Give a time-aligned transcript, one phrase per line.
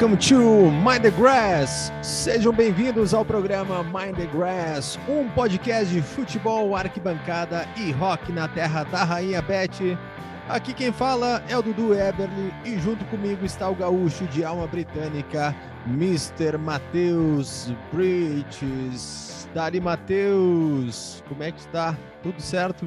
[0.00, 1.90] Welcome to Mind the Grass.
[2.02, 8.46] Sejam bem-vindos ao programa Mind the Grass, um podcast de futebol, arquibancada e rock na
[8.46, 9.98] terra da Rainha Beth.
[10.48, 14.68] Aqui quem fala é o Dudu Eberly e junto comigo está o gaúcho de alma
[14.68, 15.52] britânica,
[15.88, 16.56] Mr.
[16.56, 19.48] Matheus Bridges.
[19.52, 21.98] Dali Matheus, como é que está?
[22.22, 22.86] Tudo certo?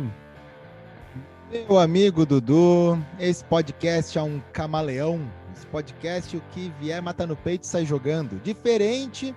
[1.51, 5.19] Meu amigo Dudu, esse podcast é um camaleão.
[5.55, 8.41] Esse podcast, o que vier mata no peito sai jogando.
[8.41, 9.35] Diferente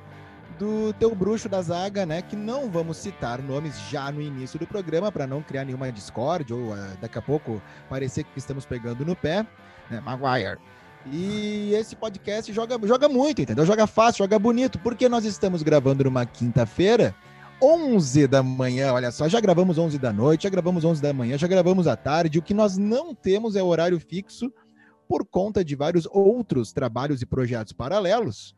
[0.59, 2.23] do teu bruxo da zaga, né?
[2.23, 6.55] Que não vamos citar nomes já no início do programa para não criar nenhuma discórdia
[6.55, 9.47] ou uh, daqui a pouco parecer que estamos pegando no pé.
[9.91, 10.01] Né?
[10.01, 10.59] Maguire.
[11.07, 13.67] E esse podcast joga, joga muito, entendeu?
[13.67, 17.15] Joga fácil, joga bonito, porque nós estamos gravando numa quinta-feira
[17.61, 21.37] 11 da manhã, olha só, já gravamos 11 da noite, já gravamos 11 da manhã,
[21.37, 22.39] já gravamos à tarde.
[22.39, 24.53] O que nós não temos é horário fixo
[25.09, 28.55] por conta de vários outros trabalhos e projetos paralelos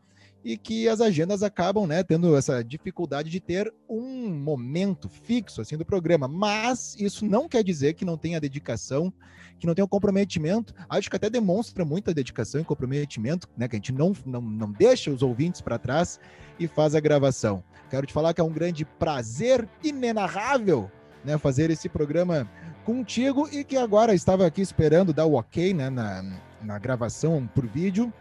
[0.46, 5.76] e que as agendas acabam, né, tendo essa dificuldade de ter um momento fixo assim
[5.76, 6.28] do programa.
[6.28, 9.12] Mas isso não quer dizer que não tenha dedicação,
[9.58, 10.72] que não tenha comprometimento.
[10.88, 14.70] Acho que até demonstra muita dedicação e comprometimento, né, que a gente não não, não
[14.70, 16.20] deixa os ouvintes para trás
[16.60, 17.64] e faz a gravação.
[17.90, 20.88] Quero te falar que é um grande prazer inenarrável
[21.26, 22.48] né, fazer esse programa
[22.86, 26.24] contigo e que agora estava aqui esperando dar o ok né, na,
[26.62, 28.12] na gravação por vídeo,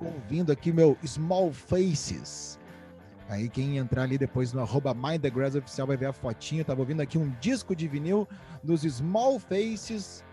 [0.00, 2.58] ouvindo aqui meu Small Faces.
[3.28, 6.64] Aí quem entrar ali depois no arroba Mind the Grass Oficial vai ver a fotinha.
[6.64, 8.26] Tava ouvindo aqui um disco de vinil
[8.64, 10.24] dos Small Faces,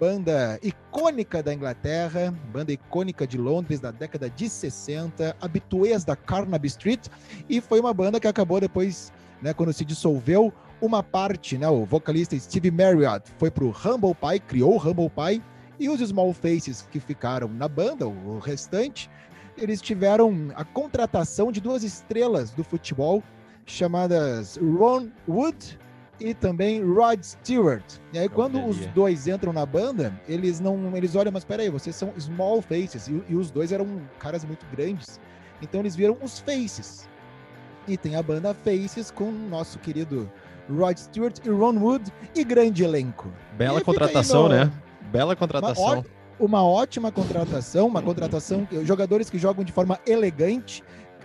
[0.00, 6.68] banda icônica da Inglaterra, banda icônica de Londres da década de 60, habituês da Carnaby
[6.68, 7.06] Street,
[7.50, 11.84] e foi uma banda que acabou depois, né, quando se dissolveu, uma parte, né, o
[11.84, 15.42] vocalista Steve Marriott foi pro Humble Pie, criou o Humble Pie,
[15.78, 19.10] e os Small Faces que ficaram na banda, o restante,
[19.56, 23.22] eles tiveram a contratação de duas estrelas do futebol
[23.66, 25.78] chamadas Ron Wood
[26.18, 27.84] e também Rod Stewart.
[28.12, 30.94] E aí, quando os dois entram na banda, eles não.
[30.96, 33.08] Eles olham, mas peraí, vocês são small faces.
[33.08, 35.18] E, e, os dois eram caras muito grandes.
[35.62, 37.08] Então eles viram os faces.
[37.88, 40.30] E tem a banda Faces com o nosso querido
[40.70, 43.30] Rod Stewart e Ron Wood e grande elenco.
[43.56, 44.48] Bela contratação, no...
[44.50, 44.72] né?
[45.10, 45.84] Bela contratação.
[45.84, 46.04] Uma,
[46.38, 50.82] uma ótima contratação, uma contratação, jogadores que jogam de forma elegante.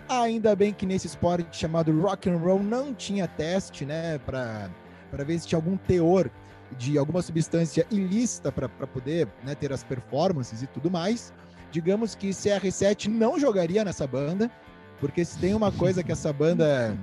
[0.08, 4.70] Ainda bem que nesse esporte chamado rock and roll não tinha teste, né, para
[5.10, 6.30] para ver se tinha algum teor
[6.78, 11.32] de alguma substância ilícita para poder né, ter as performances e tudo mais.
[11.72, 14.52] Digamos que CR7 não jogaria nessa banda,
[15.00, 16.98] porque se tem uma coisa que essa banda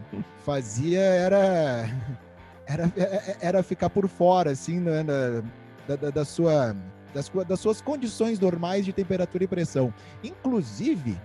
[0.45, 1.89] fazia era
[2.67, 2.93] era,
[3.41, 6.77] era ficar por fora, assim, né, da, da, da sua,
[7.15, 9.93] das, das suas condições normais de temperatura e pressão.
[10.23, 11.19] Inclusive,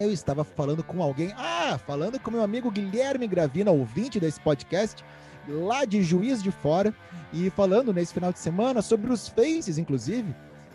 [0.00, 5.04] eu estava falando com alguém, ah, falando com meu amigo Guilherme Gravina, ouvinte desse podcast,
[5.48, 6.94] lá de Juiz de Fora,
[7.32, 10.34] e falando nesse final de semana sobre os Faces, inclusive,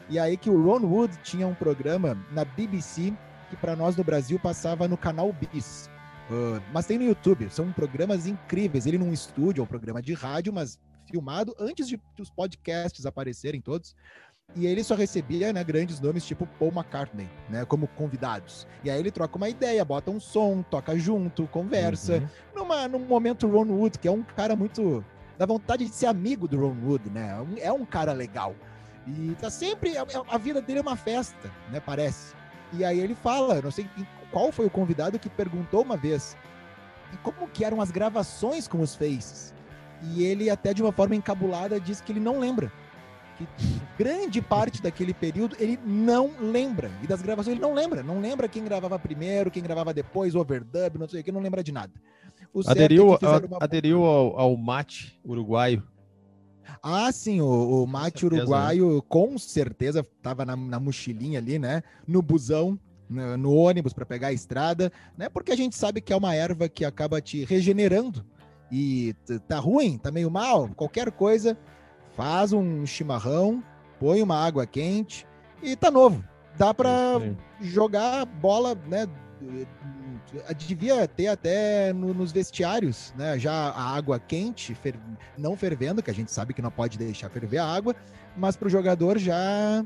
[0.10, 3.14] e aí que o Ron Wood tinha um programa na BBC
[3.50, 5.90] que para nós no Brasil passava no canal Bis.
[6.29, 8.85] Uh, mas tem no YouTube, são programas incríveis.
[8.85, 10.79] Ele num estúdio, é um programa de rádio, mas
[11.09, 13.95] filmado antes de os podcasts aparecerem todos.
[14.56, 18.67] E ele só recebia né, grandes nomes tipo Paul McCartney, né, como convidados.
[18.84, 22.17] E aí ele troca uma ideia, bota um som, toca junto, conversa.
[22.17, 22.28] Uhum.
[22.55, 25.03] Numa, num momento Ron Wood, que é um cara muito.
[25.38, 27.35] dá vontade de ser amigo do Ron Wood, né?
[27.59, 28.55] É um cara legal.
[29.07, 29.97] E tá sempre.
[29.97, 31.79] A, a vida dele é uma festa, né?
[31.79, 32.35] Parece.
[32.73, 33.87] E aí ele fala, não sei
[34.34, 36.35] qual foi o convidado que perguntou uma vez
[37.22, 39.53] como que eram as gravações com os Faces.
[40.02, 42.72] E ele, até de uma forma encabulada, disse que ele não lembra
[43.38, 43.47] que
[43.97, 46.91] grande parte daquele período ele não lembra.
[47.02, 48.03] E das gravações ele não lembra.
[48.03, 51.64] Não lembra quem gravava primeiro, quem gravava depois, overdub, não sei o que, não lembra
[51.64, 51.91] de nada.
[52.53, 53.58] O aderiu é uma...
[53.59, 55.84] aderiu ao, ao mate uruguaio.
[56.82, 59.02] Ah, sim, o, o mate com uruguaio né?
[59.08, 61.82] com certeza estava na, na, mochilinha ali, né?
[62.08, 62.79] No busão,
[63.09, 65.29] no, no ônibus para pegar a estrada, né?
[65.29, 68.26] Porque a gente sabe que é uma erva que acaba te regenerando
[68.72, 69.16] e
[69.47, 71.58] tá ruim, tá meio mal, qualquer coisa,
[72.16, 73.64] faz um chimarrão,
[74.00, 75.28] põe uma água quente
[75.61, 76.23] e tá novo.
[76.58, 77.22] Dá para
[77.61, 79.08] jogar bola, né?
[80.58, 83.38] Devia ter até no, nos vestiários, né?
[83.38, 84.96] Já a água quente, fer...
[85.38, 87.96] não fervendo, que a gente sabe que não pode deixar ferver a água,
[88.35, 89.84] mas para o jogador já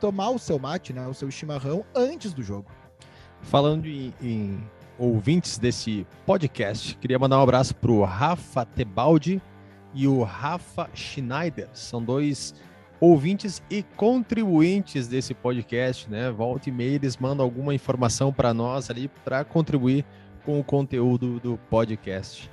[0.00, 1.06] tomar o seu mate, né?
[1.06, 2.70] O seu chimarrão antes do jogo.
[3.42, 9.40] Falando em, em ouvintes desse podcast, queria mandar um abraço pro Rafa Tebaldi,
[9.94, 11.68] e o Rafa Schneider.
[11.72, 12.54] São dois
[13.00, 16.30] ouvintes e contribuintes desse podcast, né?
[16.30, 20.04] Volta e meia eles mandam alguma informação para nós ali para contribuir
[20.44, 22.50] com o conteúdo do podcast.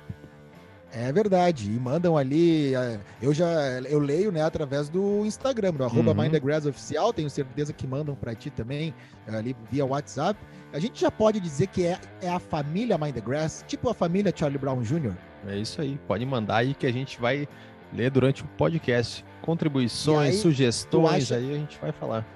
[0.90, 3.46] É verdade, e mandam ali, é, eu já
[3.82, 6.68] eu leio, né, através do Instagram, do arroba uhum.
[6.68, 8.94] Oficial, tenho certeza que mandam para ti também,
[9.26, 10.40] ali via WhatsApp.
[10.72, 13.94] A gente já pode dizer que é, é a família Mind the Grass, tipo a
[13.94, 15.12] família Charlie Brown Jr.
[15.46, 17.46] É isso aí, pode mandar aí que a gente vai
[17.92, 19.24] ler durante o podcast.
[19.42, 22.26] Contribuições, aí, sugestões, acha, aí a gente vai falar.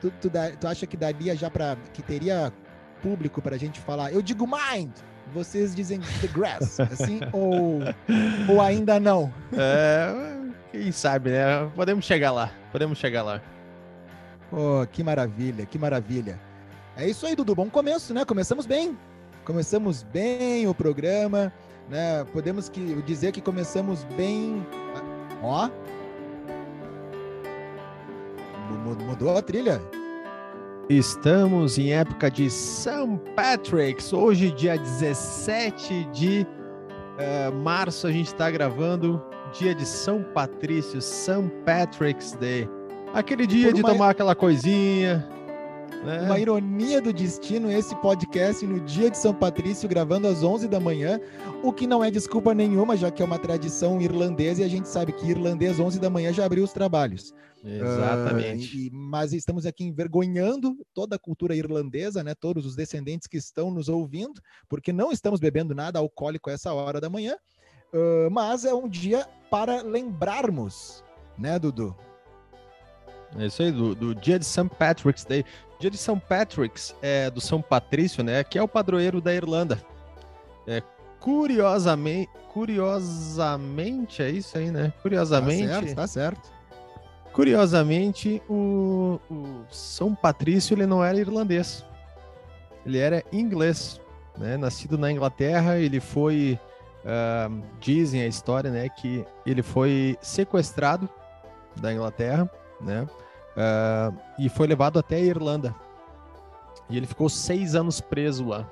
[0.00, 2.52] Tu, tu, tu acha que daria já para que teria
[3.02, 4.12] público para a gente falar?
[4.12, 4.92] Eu digo Mind,
[5.32, 7.80] vocês dizem The Grass, assim, ou,
[8.48, 9.32] ou ainda não?
[9.52, 10.12] É,
[10.70, 11.70] quem sabe, né?
[11.74, 13.40] Podemos chegar lá, podemos chegar lá.
[14.52, 16.38] Oh, que maravilha, que maravilha.
[16.96, 17.54] É isso aí, Dudu.
[17.54, 18.24] Bom começo, né?
[18.24, 18.96] Começamos bem.
[19.44, 21.52] Começamos bem o programa,
[21.88, 22.24] né?
[22.32, 24.64] Podemos que, dizer que começamos bem.
[25.42, 25.70] Ó.
[29.06, 29.80] Mudou a trilha.
[30.98, 33.18] Estamos em época de St.
[33.34, 34.12] Patrick's.
[34.12, 36.46] Hoje, dia 17 de
[37.16, 39.22] uh, março, a gente está gravando
[39.58, 41.50] dia de São Patrício, St.
[41.64, 42.68] Patrick's Day.
[43.14, 43.90] Aquele dia Por de uma...
[43.90, 45.26] tomar aquela coisinha,
[46.04, 46.22] é.
[46.22, 50.80] Uma ironia do destino esse podcast no dia de São Patrício, gravando às 11 da
[50.80, 51.20] manhã,
[51.62, 54.88] o que não é desculpa nenhuma, já que é uma tradição irlandesa e a gente
[54.88, 57.32] sabe que irlandês 11 da manhã já abriu os trabalhos.
[57.64, 58.76] Exatamente.
[58.76, 62.34] Uh, e, mas estamos aqui envergonhando toda a cultura irlandesa, né?
[62.34, 66.72] Todos os descendentes que estão nos ouvindo, porque não estamos bebendo nada alcoólico a essa
[66.72, 67.36] hora da manhã.
[67.92, 71.04] Uh, mas é um dia para lembrarmos,
[71.38, 71.94] né, Dudu?
[73.38, 74.68] É isso aí, do, do dia de St.
[74.78, 75.44] Patrick's Day.
[75.78, 78.44] Dia de São Patrick's, é, do São Patrício, né?
[78.44, 79.82] Que é o padroeiro da Irlanda.
[80.66, 80.82] É,
[81.18, 84.92] curiosamente, curiosamente, é isso aí, né?
[85.02, 85.66] Curiosamente.
[85.66, 86.61] Tá certo, tá certo.
[87.32, 91.84] Curiosamente, o, o São Patrício ele não era irlandês.
[92.84, 94.00] Ele era inglês,
[94.36, 94.56] né?
[94.56, 96.58] Nascido na Inglaterra, ele foi.
[97.04, 98.88] Uh, dizem a história, né?
[98.88, 101.08] Que ele foi sequestrado
[101.80, 102.48] da Inglaterra,
[102.80, 103.08] né?
[103.56, 105.74] Uh, e foi levado até a Irlanda.
[106.88, 108.68] E ele ficou seis anos preso lá.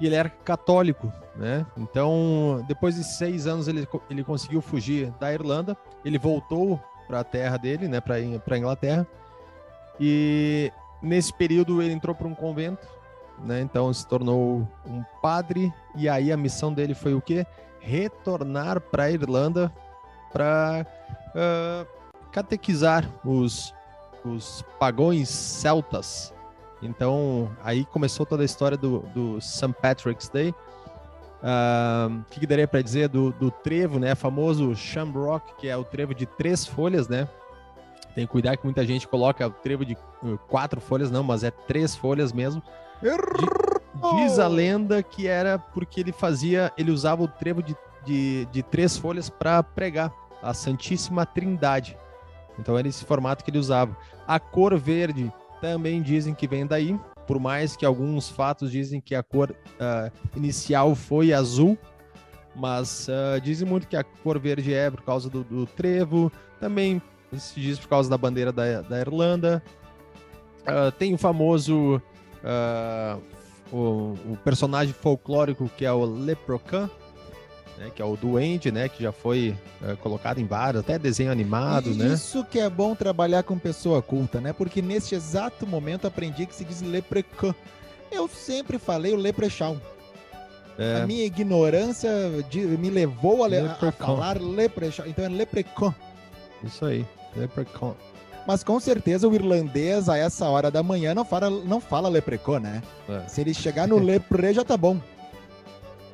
[0.00, 1.66] E ele era católico, né?
[1.76, 5.76] Então, depois de seis anos, ele, ele conseguiu fugir da Irlanda.
[6.04, 8.00] Ele voltou para a terra dele, né?
[8.00, 9.06] Para a Inglaterra.
[9.98, 10.70] E
[11.02, 12.86] nesse período, ele entrou para um convento,
[13.44, 13.60] né?
[13.60, 15.72] Então, se tornou um padre.
[15.96, 17.46] E aí, a missão dele foi o quê?
[17.80, 19.72] Retornar para a Irlanda
[20.30, 20.86] para.
[21.34, 21.86] Uh, ah,
[22.32, 23.74] catequizar os,
[24.24, 26.32] os pagões celtas.
[26.80, 29.72] Então, aí começou toda a história do, do St.
[29.80, 30.54] Patrick's Day.
[31.40, 34.14] O uh, que, que, daria para dizer do, do trevo, né?
[34.14, 37.28] Famoso shamrock, que é o trevo de três folhas, né?
[38.14, 41.44] Tem que cuidar que muita gente coloca o trevo de uh, quatro folhas, não, mas
[41.44, 42.60] é três folhas mesmo.
[44.16, 48.62] Diz a lenda que era porque ele fazia, ele usava o trevo de, de, de
[48.62, 51.96] três folhas para pregar a Santíssima Trindade.
[52.58, 53.96] Então era esse formato que ele usava.
[54.26, 56.98] A cor verde também dizem que vem daí,
[57.28, 61.76] por mais que alguns fatos dizem que a cor uh, inicial foi azul,
[62.56, 67.02] mas uh, dizem muito que a cor verde é por causa do, do, trevo, também
[67.36, 69.62] se diz por causa da bandeira da, da Irlanda.
[70.62, 72.02] Uh, tem o famoso
[73.70, 76.88] o, o, personagem folclórico que é o Leprechaun,
[77.78, 81.30] né, que é o Duende, né, que já foi é, colocado em vários, até desenho
[81.30, 82.12] animado, né?
[82.12, 84.52] Isso que é bom trabalhar com pessoa culta, né?
[84.52, 87.54] Porque neste exato momento aprendi que se diz leprechaun.
[88.10, 89.78] Eu sempre falei o leprechaun.
[90.78, 91.02] É.
[91.02, 92.10] A minha ignorância
[92.48, 95.06] de, me levou a, a, falar leprechaun.
[95.06, 95.92] Então é leprechaun.
[96.64, 97.06] Isso aí,
[97.36, 97.94] leprechaun.
[98.46, 102.60] Mas com certeza o irlandês a essa hora da manhã não fala, não fala leprechaun,
[102.60, 102.82] né?
[103.08, 103.28] É.
[103.28, 104.98] Se ele chegar no lepre já tá bom.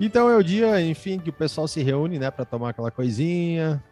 [0.01, 3.83] Então é o dia, enfim, que o pessoal se reúne, né, para tomar aquela coisinha.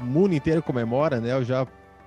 [0.00, 1.32] O mundo inteiro comemora, né?
[1.32, 1.66] Eu já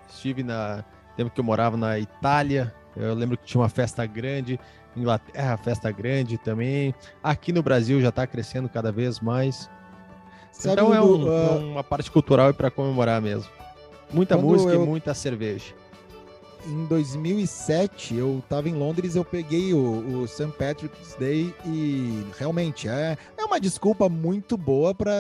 [0.10, 0.84] estive na
[1.16, 2.74] tempo que eu morava na Itália.
[2.96, 4.60] Eu lembro que tinha uma festa grande,
[4.96, 6.96] Inglaterra, festa grande também.
[7.22, 9.70] Aqui no Brasil já está crescendo cada vez mais.
[10.52, 11.72] Sabe então é um, uh...
[11.72, 13.50] uma parte cultural para comemorar mesmo.
[14.12, 14.84] Muita música eu...
[14.84, 15.74] e muita cerveja
[16.68, 20.48] em 2007 eu estava em Londres, eu peguei o, o St.
[20.58, 25.14] Patrick's Day e realmente é, é uma desculpa muito boa para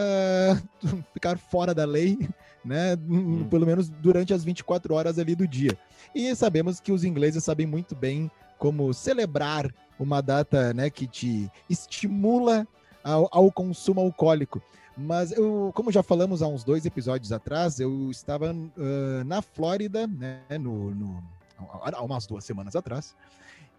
[1.14, 2.18] ficar fora da lei,
[2.64, 2.98] né?
[3.08, 3.48] Hum.
[3.50, 5.78] Pelo menos durante as 24 horas ali do dia.
[6.14, 11.50] E sabemos que os ingleses sabem muito bem como celebrar uma data, né, que te
[11.70, 12.68] estimula
[13.04, 14.62] ao, ao consumo alcoólico.
[14.98, 20.08] Mas eu, como já falamos há uns dois episódios atrás, eu estava uh, na Flórida,
[20.08, 21.24] né, no, no,
[21.58, 23.16] há umas duas semanas atrás,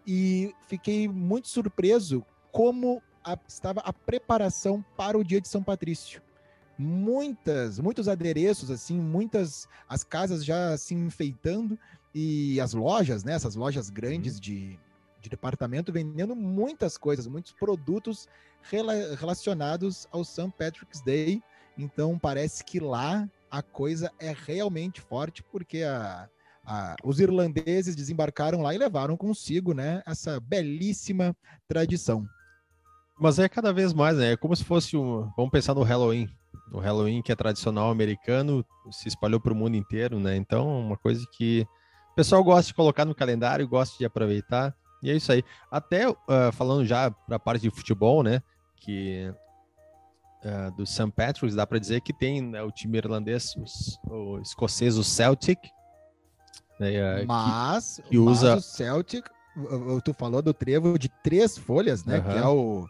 [0.06, 6.22] e fiquei muito surpreso como a, estava a preparação para o dia de São Patrício.
[6.78, 11.78] Muitas, muitos adereços, assim, muitas, as casas já se enfeitando
[12.14, 14.40] e as lojas, né, essas lojas grandes uhum.
[14.40, 14.80] de,
[15.20, 18.28] de departamento vendendo muitas coisas, muitos produtos
[18.62, 20.52] rela relacionados ao St.
[20.56, 21.42] Patrick's Day.
[21.76, 26.28] Então parece que lá a coisa é realmente forte, porque a,
[26.66, 31.34] a, os irlandeses desembarcaram lá e levaram consigo né, essa belíssima
[31.68, 32.26] tradição.
[33.18, 34.32] Mas é cada vez mais, né?
[34.32, 35.30] É como se fosse um.
[35.36, 36.28] Vamos pensar no Halloween.
[36.72, 40.36] O Halloween, que é tradicional americano, se espalhou para o mundo inteiro, né?
[40.36, 41.66] Então, uma coisa que
[42.12, 44.74] o pessoal gosta de colocar no calendário, gosta de aproveitar.
[45.02, 45.42] E é isso aí.
[45.70, 46.16] Até uh,
[46.52, 48.42] falando já para a parte de futebol, né?
[48.76, 49.32] Que
[50.44, 51.10] uh, do St.
[51.12, 55.58] Patrick's, dá para dizer que tem né, o time irlandês, os, o escocês, o Celtic.
[56.78, 58.56] Né, uh, mas, que, que usa...
[58.56, 59.26] mas o Celtic,
[60.04, 62.20] tu falou do trevo de três folhas, né?
[62.20, 62.86] Que é o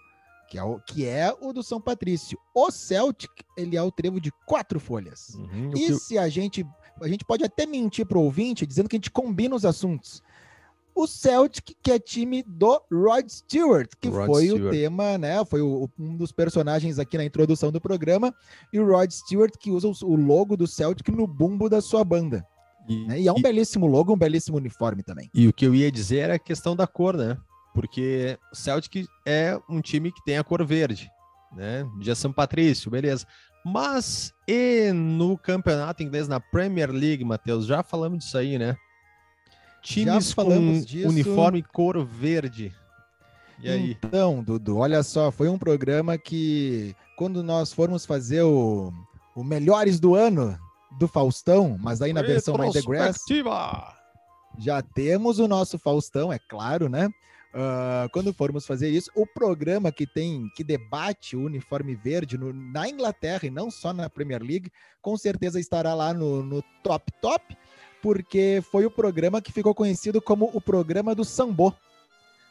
[0.48, 2.38] que é o que é o do São Patrício.
[2.54, 5.34] O Celtic, ele é o trevo de quatro folhas.
[5.34, 5.94] Uhum, e que...
[5.94, 6.64] se a gente
[7.00, 10.22] a gente pode até mentir pro ouvinte dizendo que a gente combina os assuntos
[10.96, 14.64] o Celtic, que é time do Rod Stewart, que Rod foi Stewart.
[14.64, 15.44] o tema, né?
[15.44, 18.34] Foi o, um dos personagens aqui na introdução do programa.
[18.72, 22.46] E o Rod Stewart, que usa o logo do Celtic no bumbo da sua banda.
[22.88, 23.20] E, né?
[23.20, 25.30] e é um e, belíssimo logo, um belíssimo uniforme também.
[25.34, 27.36] E o que eu ia dizer era a questão da cor, né?
[27.74, 31.10] Porque o Celtic é um time que tem a cor verde,
[31.54, 31.86] né?
[32.00, 33.26] Dia São Patrício, beleza.
[33.64, 38.76] Mas e no campeonato inglês, na Premier League, Matheus, já falamos disso aí, né?
[39.86, 41.08] times com disso.
[41.08, 42.74] uniforme cor verde.
[43.62, 43.96] E aí?
[44.02, 48.92] Então, Dudu, olha só, foi um programa que quando nós formos fazer o,
[49.34, 50.58] o Melhores do Ano
[50.98, 53.18] do Faustão, mas aí na versão Mind the Grass,
[54.58, 57.08] já temos o nosso Faustão, é claro, né?
[57.54, 62.52] Uh, quando formos fazer isso, o programa que tem que debate o uniforme verde no,
[62.52, 67.10] na Inglaterra e não só na Premier League, com certeza estará lá no, no top
[67.22, 67.56] top
[68.02, 71.74] porque foi o programa que ficou conhecido como o programa do Sambô.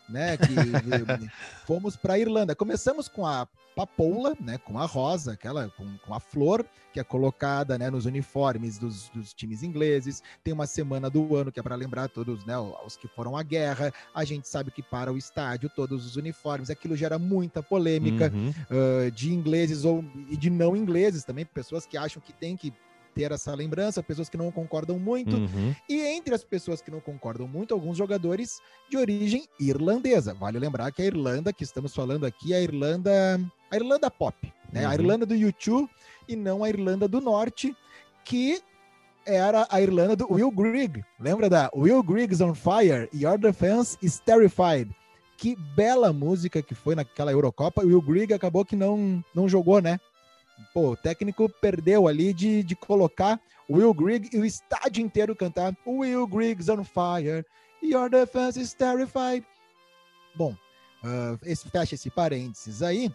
[0.08, 0.46] Né, que
[1.66, 2.56] fomos para a Irlanda.
[2.56, 7.04] Começamos com a papoula, né, com a rosa, aquela com, com a flor que é
[7.04, 10.24] colocada, né, nos uniformes dos, dos, times ingleses.
[10.42, 13.44] Tem uma semana do ano que é para lembrar todos, né, os que foram à
[13.44, 13.92] guerra.
[14.14, 18.50] A gente sabe que para o estádio todos os uniformes, aquilo gera muita polêmica uhum.
[18.50, 22.74] uh, de ingleses ou e de não ingleses também, pessoas que acham que tem que
[23.16, 25.38] ter essa lembrança, pessoas que não concordam muito.
[25.38, 25.74] Uhum.
[25.90, 30.34] E entre as pessoas que não concordam muito, alguns jogadores de origem irlandesa.
[30.34, 33.40] Vale lembrar que a Irlanda, que estamos falando aqui, é a Irlanda,
[33.72, 34.36] a Irlanda pop,
[34.72, 34.84] né?
[34.84, 34.92] Uhum.
[34.92, 35.90] A Irlanda do YouTube
[36.28, 37.74] e não a Irlanda do Norte,
[38.26, 38.62] que
[39.26, 41.04] era a Irlanda do Will Grigg.
[41.20, 43.10] Lembra da Will Grigg's on Fire?
[43.14, 44.94] Your Defense is Terrified.
[45.38, 47.84] Que bela música que foi naquela Eurocopa.
[47.84, 50.00] O Will Grigg acabou que não, não jogou, né?
[50.74, 55.36] Pô, o técnico perdeu ali de, de colocar o Will Grigg e o estádio inteiro
[55.36, 57.46] cantar Will Grigg's on fire,
[57.82, 59.46] your defense is terrified.
[60.36, 60.54] Bom,
[61.04, 63.12] uh, esse, fecha esse parênteses aí.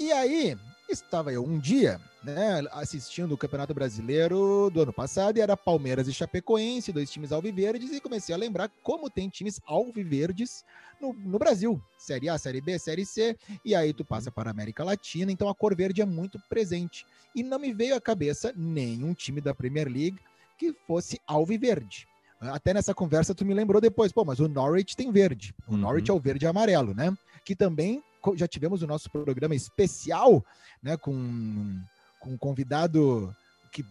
[0.00, 0.56] E aí,
[0.88, 6.08] estava eu um dia, né, assistindo o Campeonato Brasileiro do ano passado, e era Palmeiras
[6.08, 10.64] e Chapecoense, dois times alviverdes, e comecei a lembrar como tem times alviverdes
[11.00, 11.80] no, no Brasil.
[11.98, 15.48] Série A, Série B, Série C, e aí tu passa para a América Latina, então
[15.48, 17.04] a cor verde é muito presente.
[17.34, 20.18] E não me veio à cabeça nenhum time da Premier League
[20.58, 22.08] que fosse alviverde.
[22.40, 25.54] Até nessa conversa tu me lembrou depois, pô, mas o Norwich tem verde.
[25.66, 25.78] O uhum.
[25.78, 27.16] Norwich é o verde e amarelo, né?
[27.44, 28.02] Que também
[28.34, 30.44] já tivemos o nosso programa especial,
[30.82, 31.80] né, com,
[32.20, 33.34] com um convidado
[33.72, 33.84] que,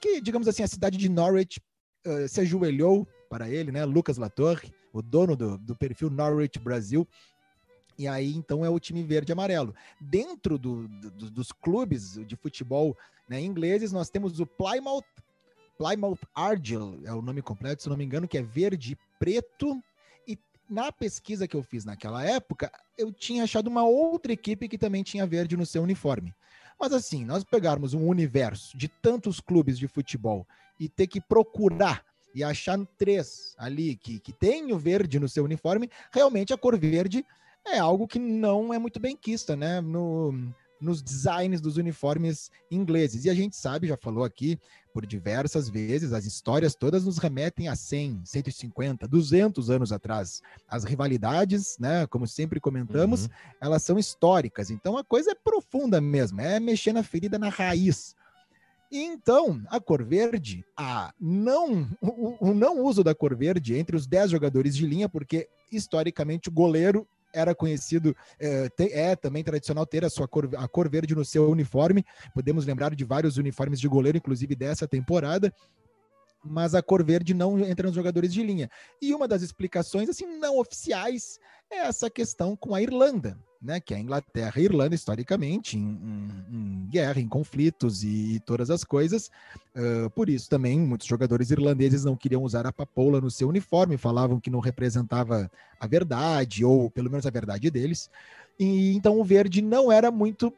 [0.00, 1.60] que, digamos assim, a cidade de Norwich
[2.06, 7.06] uh, se ajoelhou para ele, né, Lucas Latorre, o dono do, do perfil Norwich Brasil,
[7.98, 9.74] e aí, então, é o time verde e amarelo.
[10.00, 12.96] Dentro do, do, dos clubes de futebol
[13.28, 15.04] né, ingleses, nós temos o Plymouth,
[15.78, 19.80] Plymouth Argyle, é o nome completo, se não me engano, que é verde e preto,
[20.68, 25.02] na pesquisa que eu fiz naquela época, eu tinha achado uma outra equipe que também
[25.02, 26.34] tinha verde no seu uniforme.
[26.78, 30.46] Mas assim, nós pegarmos um universo de tantos clubes de futebol
[30.80, 32.04] e ter que procurar
[32.34, 36.78] e achar três ali que, que tem o verde no seu uniforme, realmente a cor
[36.78, 37.24] verde
[37.64, 39.80] é algo que não é muito bem quista, né?
[39.80, 40.32] No,
[40.82, 43.24] nos designs dos uniformes ingleses.
[43.24, 44.58] E a gente sabe, já falou aqui
[44.92, 50.42] por diversas vezes, as histórias todas nos remetem a 100, 150, 200 anos atrás.
[50.68, 53.30] As rivalidades, né, como sempre comentamos, uhum.
[53.60, 54.70] elas são históricas.
[54.70, 58.14] Então a coisa é profunda mesmo, é mexer na ferida na raiz.
[58.94, 64.06] Então, a cor verde, a não, o, o não uso da cor verde entre os
[64.06, 70.04] 10 jogadores de linha, porque historicamente o goleiro era conhecido, é, é, também tradicional ter
[70.04, 72.04] a sua cor, a cor verde no seu uniforme.
[72.34, 75.52] Podemos lembrar de vários uniformes de goleiro, inclusive dessa temporada.
[76.44, 78.68] Mas a cor verde não entra nos jogadores de linha.
[79.00, 81.38] E uma das explicações, assim, não oficiais,
[81.70, 85.78] é essa questão com a Irlanda né, que é a Inglaterra e a Irlanda, historicamente,
[85.78, 89.30] em, em, em guerra, em conflitos e, e todas as coisas.
[89.76, 93.96] Uh, por isso também muitos jogadores irlandeses não queriam usar a papoula no seu uniforme,
[93.96, 98.10] falavam que não representava a verdade, ou pelo menos a verdade deles.
[98.58, 100.52] E então o verde não era muito,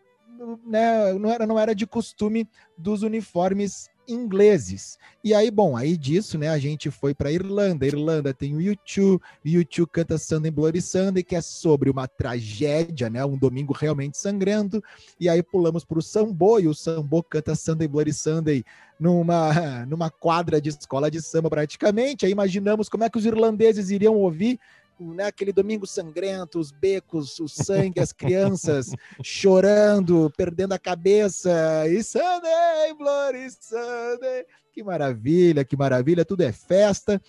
[0.67, 4.99] né, não era, não era de costume dos uniformes ingleses.
[5.23, 7.87] E aí, bom, aí disso, né, a gente foi para Irlanda.
[7.87, 13.09] Irlanda tem o U2, o U2 canta Sunday Bloody Sunday, que é sobre uma tragédia,
[13.09, 14.83] né, um domingo realmente sangrento.
[15.19, 18.65] E aí pulamos para o Sambo, e o Sambo canta Sunday Bloody Sunday
[18.99, 19.51] numa,
[19.87, 22.27] numa quadra de escola de samba praticamente.
[22.27, 24.59] Aí imaginamos como é que os irlandeses iriam ouvir
[24.99, 31.89] né, aquele domingo sangrento, os becos, o sangue, as crianças chorando, perdendo a cabeça.
[31.89, 34.47] E Sunday, Bloody Sunday.
[34.73, 37.21] Que maravilha, que maravilha, tudo é festa.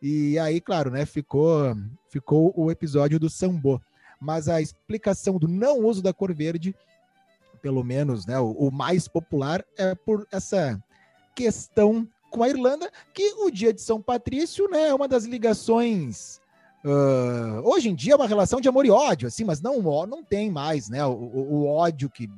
[0.00, 1.76] E aí, claro, né, ficou,
[2.08, 3.82] ficou o episódio do Sambo.
[4.20, 6.74] Mas a explicação do não uso da cor verde,
[7.62, 10.80] pelo menos, né, o, o mais popular, é por essa
[11.34, 16.40] questão com a Irlanda, que o dia de São Patrício né, é uma das ligações
[16.84, 20.22] Uh, hoje em dia é uma relação de amor e ódio, assim, mas não, não
[20.22, 22.30] tem mais né, o, o ódio que,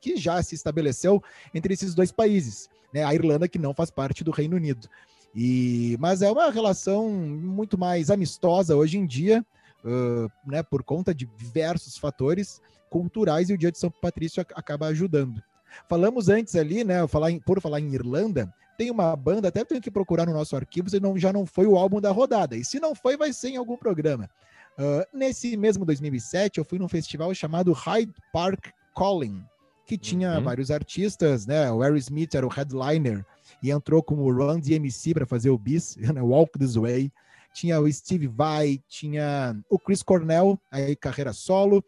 [0.00, 1.22] que, já se estabeleceu
[1.52, 2.68] entre esses dois países.
[2.92, 4.88] Né, a Irlanda, que não faz parte do Reino Unido.
[5.34, 9.44] E, mas é uma relação muito mais amistosa hoje em dia,
[9.84, 14.86] uh, né, por conta de diversos fatores culturais, e o Dia de São Patrício acaba
[14.86, 15.42] ajudando.
[15.88, 19.80] Falamos antes ali, né, falar em, por falar em Irlanda, tem uma banda, até tenho
[19.80, 22.56] que procurar no nosso arquivo se não, já não foi o álbum da rodada.
[22.56, 24.30] E se não foi, vai ser em algum programa.
[24.78, 29.42] Uh, nesse mesmo 2007, eu fui num festival chamado Hyde Park Calling,
[29.84, 30.44] que tinha uhum.
[30.44, 31.68] vários artistas, né?
[31.72, 33.26] O Harry Smith era o headliner
[33.60, 36.22] e entrou como Run DMC para fazer o bis, né?
[36.22, 37.10] Walk This Way.
[37.52, 41.84] Tinha o Steve Vai, tinha o Chris Cornell, aí carreira solo,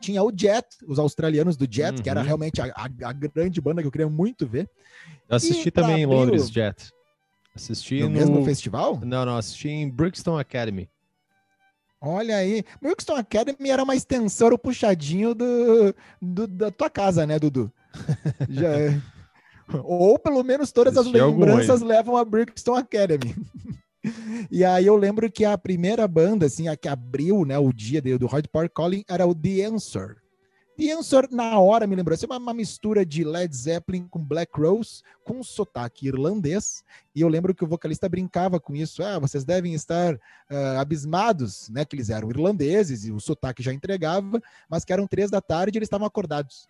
[0.00, 2.02] tinha o Jet, os australianos do Jet, uhum.
[2.02, 2.26] que era uhum.
[2.26, 4.68] realmente a, a, a, grande banda que eu queria muito ver.
[5.28, 6.92] Eu assisti e também em Londres, Jet.
[7.54, 9.00] Assisti no, no, mesmo festival?
[9.04, 10.88] Não, não, assisti em Brixton Academy.
[12.00, 17.38] Olha aí, Brixton Academy era uma extensão, o puxadinho do, do, da tua casa, né,
[17.38, 17.72] Dudu?
[18.50, 19.00] Já é.
[19.82, 23.34] Ou pelo menos todas as lembranças levam a Brixton Academy.
[24.50, 28.02] E aí eu lembro que a primeira banda, assim, a que abriu né, o dia
[28.18, 30.16] do Hard Park Calling era o The Answer.
[30.76, 34.60] The Answer, na hora, me lembrou, assim, uma, uma mistura de Led Zeppelin com Black
[34.60, 36.82] Rose, com sotaque irlandês.
[37.14, 39.02] E eu lembro que o vocalista brincava com isso.
[39.02, 41.84] Ah, vocês devem estar uh, abismados, né?
[41.84, 45.76] Que eles eram irlandeses e o sotaque já entregava, mas que eram três da tarde
[45.76, 46.66] e eles estavam acordados.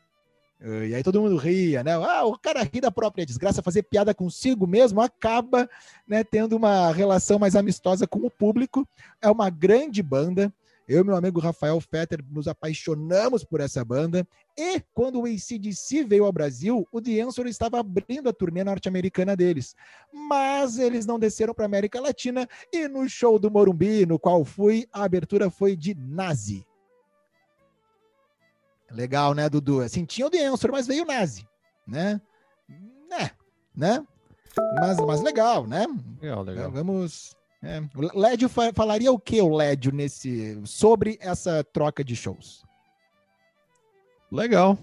[0.60, 1.92] Uh, e aí todo mundo ria, né?
[1.92, 5.68] Ah, o cara ri da própria desgraça, fazer piada consigo mesmo, acaba
[6.06, 8.88] né, tendo uma relação mais amistosa com o público.
[9.20, 10.52] É uma grande banda.
[10.86, 14.26] Eu e meu amigo Rafael Fetter nos apaixonamos por essa banda.
[14.56, 19.34] E quando o ACDC veio ao Brasil, o The Answer estava abrindo a turnê norte-americana
[19.34, 19.74] deles.
[20.12, 24.86] Mas eles não desceram para América Latina e no show do Morumbi, no qual fui,
[24.92, 26.66] a abertura foi de Nazi.
[28.94, 29.80] Legal, né, Dudu?
[29.80, 31.46] Assim, tinha o The Answer, mas veio o Nazi,
[31.86, 32.20] né?
[33.10, 33.30] É,
[33.74, 34.04] né?
[34.80, 35.86] Mas, mas legal, né?
[36.20, 36.70] Legal, legal.
[36.70, 37.34] Vamos...
[37.62, 37.80] É.
[37.96, 42.62] O Lédio falaria o que, o Lédio, nesse, sobre essa troca de shows?
[44.30, 44.78] Legal.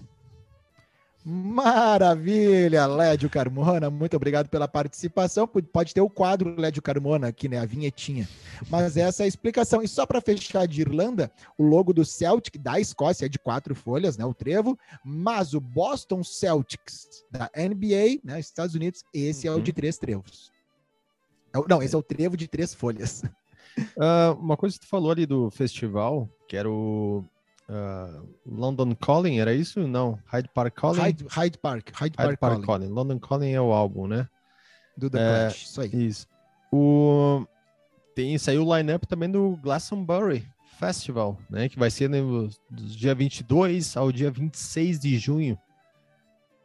[1.24, 5.46] Maravilha, Lédio Carmona, muito obrigado pela participação.
[5.46, 7.58] Pode ter o quadro Lédio Carmona aqui, né?
[7.58, 8.28] A vinhetinha.
[8.68, 9.82] Mas essa é a explicação.
[9.82, 13.72] E só para fechar de Irlanda, o logo do Celtic da Escócia é de quatro
[13.72, 14.24] folhas, né?
[14.24, 14.76] O trevo.
[15.04, 18.40] Mas o Boston Celtics da NBA, né?
[18.40, 19.54] Estados Unidos, esse uhum.
[19.54, 19.74] é o de uhum.
[19.76, 20.50] três trevos.
[21.54, 23.22] É não, esse é o trevo de três folhas.
[23.78, 27.24] Uh, uma coisa que tu falou ali do festival, que era o
[27.68, 29.86] Uh, London Calling, era isso?
[29.86, 31.00] Não, Hyde Park Calling?
[31.00, 32.66] Hyde, Hyde Park, Hyde, Hyde Park, Park Calling.
[32.66, 32.88] Calling.
[32.88, 34.28] London Calling é o álbum, né?
[34.96, 36.06] Do The é, Clash, isso aí.
[36.06, 36.26] Isso.
[36.72, 37.46] O...
[38.14, 40.46] Tem, saiu o line-up também do Glastonbury
[40.78, 41.68] Festival, né?
[41.68, 45.58] Que vai ser no, do dia 22 ao dia 26 de junho.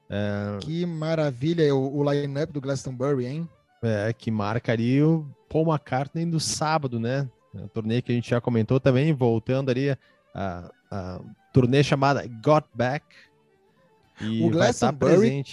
[0.10, 0.58] É...
[0.60, 3.50] Que maravilha o, o line-up do Glastonbury, hein?
[3.82, 7.30] É, que marca ali o Paul McCartney do sábado, né?
[7.54, 9.96] O torneio que a gente já comentou também, voltando ali
[10.34, 11.20] a, a
[11.54, 13.06] turnê chamada Got Back.
[14.20, 15.44] E o Glastonbury,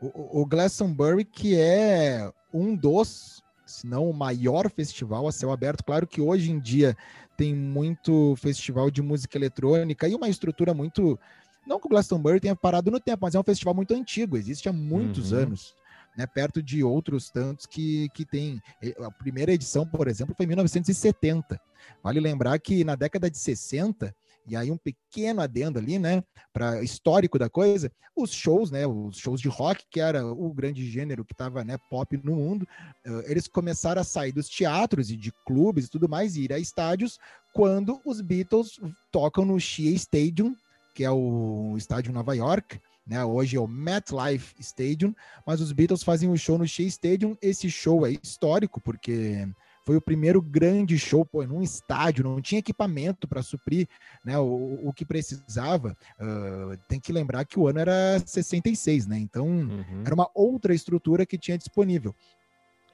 [0.00, 5.84] o, o Glastonbury que é um dos, se não o maior festival a céu aberto.
[5.84, 6.96] Claro que hoje em dia
[7.36, 11.18] tem muito festival de música eletrônica e uma estrutura muito
[11.66, 14.68] não que o Glastonbury tenha parado no tempo, mas é um festival muito antigo, existe
[14.68, 15.38] há muitos uhum.
[15.38, 15.74] anos.
[16.16, 18.62] Né, perto de outros tantos que, que tem.
[19.00, 21.60] A primeira edição, por exemplo, foi em 1970.
[22.04, 24.14] Vale lembrar que na década de 60,
[24.46, 26.22] e aí um pequeno adendo ali, né,
[26.52, 30.88] para histórico da coisa, os shows, né, os shows de rock, que era o grande
[30.88, 32.62] gênero que estava, né, pop no mundo,
[33.06, 36.52] uh, eles começaram a sair dos teatros e de clubes e tudo mais, e ir
[36.52, 37.18] a estádios,
[37.52, 40.54] quando os Beatles tocam no Shea Stadium,
[40.94, 43.24] que é o estádio Nova York, né?
[43.24, 45.14] Hoje é o MetLife Stadium,
[45.46, 47.36] mas os Beatles fazem o show no Shea Stadium.
[47.40, 49.46] Esse show é histórico porque
[49.84, 53.86] foi o primeiro grande show pô, num estádio, não tinha equipamento para suprir
[54.24, 55.96] né, o, o que precisava.
[56.18, 59.18] Uh, tem que lembrar que o ano era 66, né?
[59.18, 60.02] Então uhum.
[60.04, 62.14] era uma outra estrutura que tinha disponível.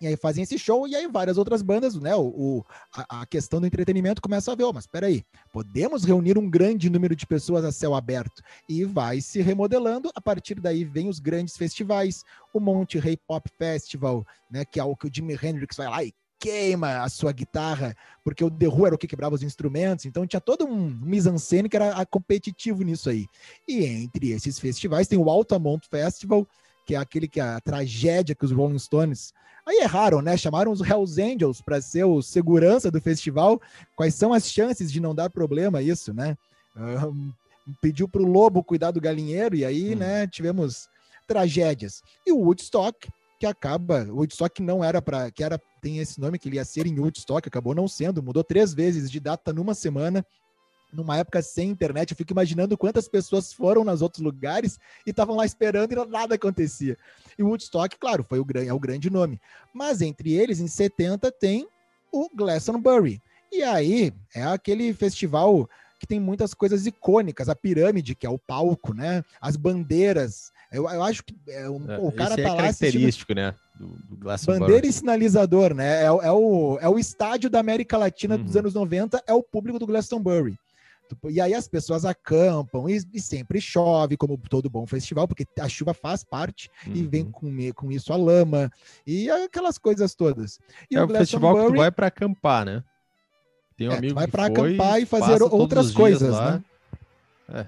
[0.01, 2.15] E aí fazem esse show e aí várias outras bandas, né?
[2.15, 6.39] O, o a, a, questão do entretenimento começa a ver, oh, mas peraí, podemos reunir
[6.39, 10.11] um grande número de pessoas a céu aberto e vai se remodelando.
[10.15, 14.65] A partir daí vem os grandes festivais, o Monte Rei Pop Festival, né?
[14.65, 18.43] Que é o que o Jimi Hendrix vai lá e queima a sua guitarra, porque
[18.43, 21.77] o The Who era o que quebrava os instrumentos, então tinha todo um mise-en-scène que
[21.77, 23.27] era competitivo nisso aí.
[23.69, 26.49] E entre esses festivais tem o Altamont Festival,
[26.91, 29.33] que é aquele que é a tragédia que os Rolling Stones
[29.65, 30.37] aí erraram, né?
[30.37, 33.63] Chamaram os Hells Angels para ser o segurança do festival.
[33.95, 36.37] Quais são as chances de não dar problema isso, né?
[36.77, 37.33] Um,
[37.81, 39.99] pediu para o lobo cuidar do galinheiro e aí, hum.
[39.99, 40.89] né, tivemos
[41.29, 42.03] tragédias.
[42.27, 46.41] E o Woodstock, que acaba, o Woodstock não era para, que era tem esse nome
[46.41, 49.75] que ele ia ser em Woodstock, acabou não sendo, mudou três vezes de data numa
[49.75, 50.27] semana
[50.93, 55.37] numa época sem internet, eu fico imaginando quantas pessoas foram nos outros lugares e estavam
[55.37, 56.97] lá esperando e nada acontecia.
[57.39, 59.41] E o Woodstock, claro, foi o, é o grande nome.
[59.73, 61.67] Mas entre eles, em 70, tem
[62.13, 63.21] o Glastonbury.
[63.53, 68.39] E aí é aquele festival que tem muitas coisas icônicas, a pirâmide, que é o
[68.39, 69.23] palco, né?
[69.41, 70.51] As bandeiras.
[70.73, 73.55] Eu, eu acho que é, um, é, o cara tá é lá característico, né?
[73.75, 76.03] Do, do Bandeira e sinalizador, né?
[76.03, 78.45] É, é, o, é o estádio da América Latina uhum.
[78.45, 80.59] dos anos 90, é o público do Glastonbury.
[81.31, 85.69] E aí as pessoas acampam e, e, sempre chove, como todo bom festival, porque a
[85.69, 86.95] chuva faz parte uhum.
[86.95, 87.33] e vem uhum.
[87.33, 88.71] com, com isso a lama
[89.07, 90.59] e aquelas coisas todas.
[90.91, 92.85] E é o, o festival que tu vai para acampar, né?
[93.77, 96.63] Tem um é, amigo vai para acampar e fazer outras coisas, né?
[97.49, 97.67] É.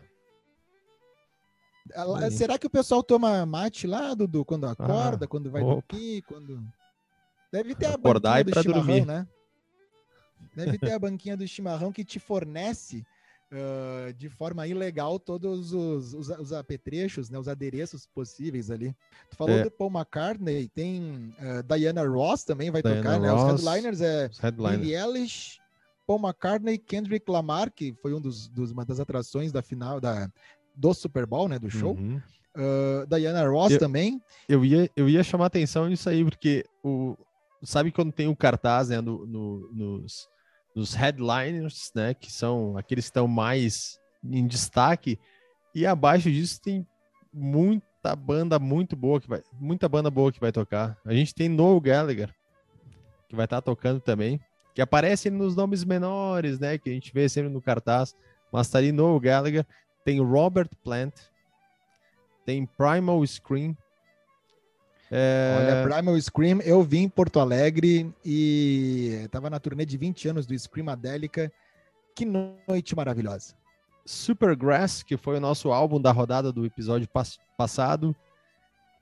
[1.95, 5.83] Ela, será que o pessoal toma mate lá, Dudu, quando acorda, ah, quando vai opa.
[5.89, 6.63] dormir, quando
[7.53, 9.07] deve ter a Acordar banquinha do chimarrão, dormir.
[9.07, 9.27] né?
[10.55, 13.05] Deve ter a banquinha do chimarrão que te fornece
[13.53, 18.95] uh, de forma ilegal todos os, os, os, apetrechos, né, os adereços possíveis ali.
[19.31, 19.63] Tu falou é.
[19.65, 23.53] do Paul McCartney, tem uh, Diana Ross também vai Diana tocar, Ross, né?
[23.53, 24.81] Os headliners é headliners.
[24.81, 25.61] Billie Eilish,
[26.07, 30.31] Paul McCartney, Kendrick Lamar, que foi um dos, dos, uma das atrações da final da,
[30.75, 31.95] do Super Bowl, né, do show.
[31.95, 32.21] Uhum.
[32.55, 34.21] Uh, Diana Ross eu, também.
[34.49, 37.17] Eu ia, eu ia chamar atenção nisso aí, porque o,
[37.63, 40.29] sabe quando tem o cartaz né, no, no, nos,
[40.75, 45.19] dos headliners, né, que são aqueles que estão mais em destaque,
[45.75, 46.87] e abaixo disso tem
[47.33, 50.97] muita banda muito boa que vai, muita banda boa que vai tocar.
[51.05, 52.35] A gente tem Noel Gallagher
[53.29, 54.39] que vai estar tá tocando também,
[54.75, 58.15] que aparece nos nomes menores, né, que a gente vê sempre no cartaz,
[58.53, 59.67] mas tá ali Noel Gallagher,
[60.05, 61.15] tem Robert Plant,
[62.45, 63.75] tem Primal Scream,
[65.15, 65.57] é...
[65.59, 70.47] Olha, Primal Scream, eu vim em Porto Alegre e estava na turnê de 20 anos
[70.47, 71.53] do Screamadélica.
[72.15, 73.55] Que noite maravilhosa.
[74.07, 78.17] Supergrass, que foi o nosso álbum da rodada do episódio pass passado.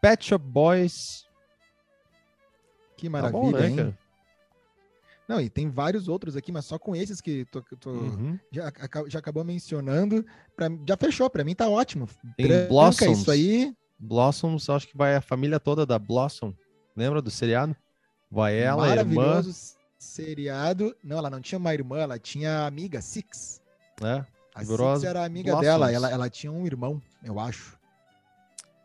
[0.01, 1.27] Pet Shop Boys.
[2.97, 3.77] Que maravilha, tá bom, né, hein?
[3.77, 3.99] Cara?
[5.29, 8.37] Não, e tem vários outros aqui, mas só com esses que tu, tu uhum.
[8.51, 8.73] já,
[9.07, 10.27] já acabou mencionando.
[10.57, 12.09] Pra, já fechou, para mim tá ótimo.
[12.37, 13.21] Tem Tranca Blossoms.
[13.21, 13.73] isso aí.
[14.01, 16.55] Blossoms, acho que vai a família toda da Blossom.
[16.97, 17.77] Lembra do seriado?
[18.31, 19.81] Vai ela, Maravilhoso irmã.
[19.99, 20.97] seriado.
[21.05, 23.61] Não, ela não tinha uma irmã, ela tinha amiga, Six.
[24.03, 24.25] É.
[24.55, 25.67] A Six era amiga Blossoms.
[25.67, 27.79] dela, ela, ela tinha um irmão, eu acho.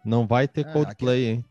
[0.04, 1.38] Não vai ter ah, Coldplay, aqui...
[1.38, 1.46] hein?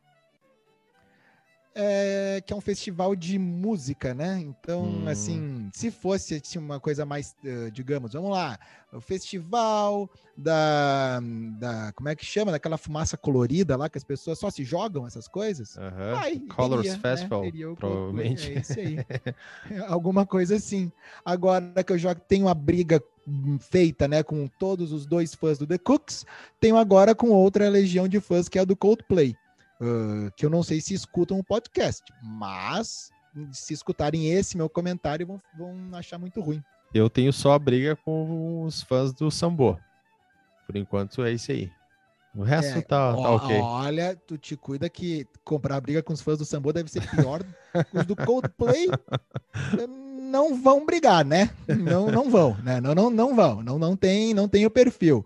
[1.74, 4.40] É, que é um festival de música, né?
[4.40, 5.08] Então, hum.
[5.08, 8.58] assim, se fosse assim, uma coisa mais, uh, digamos, vamos lá,
[8.92, 11.20] o festival da,
[11.58, 12.52] da, como é que chama?
[12.52, 15.76] Daquela fumaça colorida lá que as pessoas só se jogam essas coisas.
[15.76, 16.16] Uhum.
[16.16, 16.98] Ai, Colors teria, né?
[17.02, 17.50] Festival, né?
[17.50, 18.52] teria provavelmente.
[18.52, 18.98] É isso aí.
[19.88, 20.92] Alguma coisa assim.
[21.24, 23.02] Agora que eu já tenho a briga
[23.58, 26.26] feita, né, com todos os dois fãs do The Cooks,
[26.60, 29.34] tenho agora com outra legião de fãs que é a do Coldplay
[29.80, 33.10] uh, que eu não sei se escutam o podcast, mas
[33.52, 36.62] se escutarem esse meu comentário vão, vão achar muito ruim.
[36.92, 39.78] Eu tenho só a briga com os fãs do Sambo.
[40.66, 41.70] Por enquanto é isso aí.
[42.37, 43.56] O resto é, tá, tá ó, ok.
[43.60, 47.44] Olha, tu te cuida que comprar briga com os fãs do Sambo deve ser pior.
[47.92, 48.88] os do Coldplay
[50.18, 51.50] não vão brigar, né?
[51.68, 52.80] Não, não vão, né?
[52.80, 53.62] Não, não, não vão.
[53.62, 55.24] Não, não tem, não tem o perfil.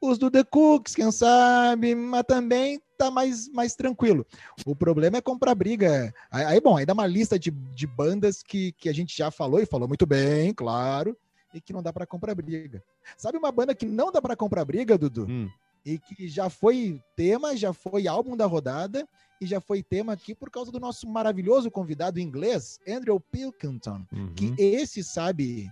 [0.00, 4.24] Os do The Cooks, quem sabe, mas também tá mais, mais tranquilo.
[4.64, 6.14] O problema é comprar briga.
[6.30, 9.60] Aí, bom, aí dá uma lista de, de bandas que, que a gente já falou
[9.60, 11.16] e falou muito bem, claro,
[11.52, 12.82] e que não dá para comprar briga.
[13.16, 15.26] Sabe uma banda que não dá para comprar briga, Dudu?
[15.28, 15.50] Hum.
[15.84, 19.06] E que já foi tema, já foi álbum da rodada
[19.40, 24.32] e já foi tema aqui por causa do nosso maravilhoso convidado inglês, Andrew Pilkington, uhum.
[24.34, 25.68] que esse sabe,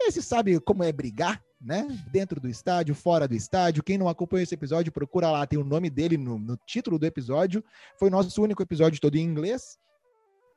[0.00, 1.86] esse sabe como é brigar, né?
[2.10, 3.82] Dentro do estádio, fora do estádio.
[3.82, 7.06] Quem não acompanhou esse episódio, procura lá, tem o nome dele no, no título do
[7.06, 7.64] episódio.
[7.98, 9.78] Foi nosso único episódio todo em inglês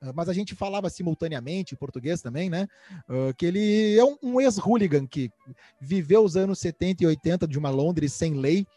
[0.02, 2.68] ah, mas a gente falava simultaneamente em português também, né?
[3.10, 5.32] Uh, que ele é um, um ex-hooligan que
[5.80, 8.68] viveu os anos 70 e 80 de uma Londres sem lei.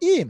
[0.00, 0.26] E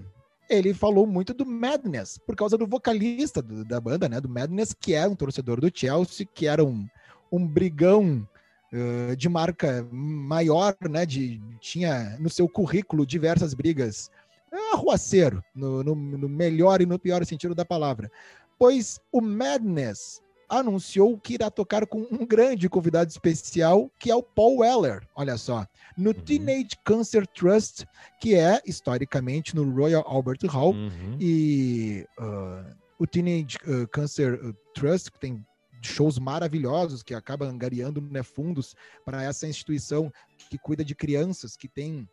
[0.50, 4.20] ele falou muito do Madness, por causa do vocalista do, da banda, né?
[4.20, 6.86] Do Madness, que era um torcedor do Chelsea, que era um,
[7.30, 8.26] um brigão
[8.72, 11.04] uh, de marca maior, né?
[11.06, 14.10] De, tinha no seu currículo diversas brigas.
[14.52, 18.10] É arruaceiro, no, no, no melhor e no pior sentido da palavra.
[18.58, 24.22] Pois o Madness anunciou que irá tocar com um grande convidado especial, que é o
[24.22, 26.14] Paul Weller, olha só, no uhum.
[26.14, 27.86] Teenage Cancer Trust,
[28.20, 30.74] que é historicamente no Royal Albert Hall.
[30.74, 31.16] Uhum.
[31.18, 34.38] E uh, o Teenage uh, Cancer
[34.74, 35.42] Trust, que tem
[35.82, 40.12] shows maravilhosos que acaba angariando né, fundos para essa instituição
[40.50, 42.08] que cuida de crianças que têm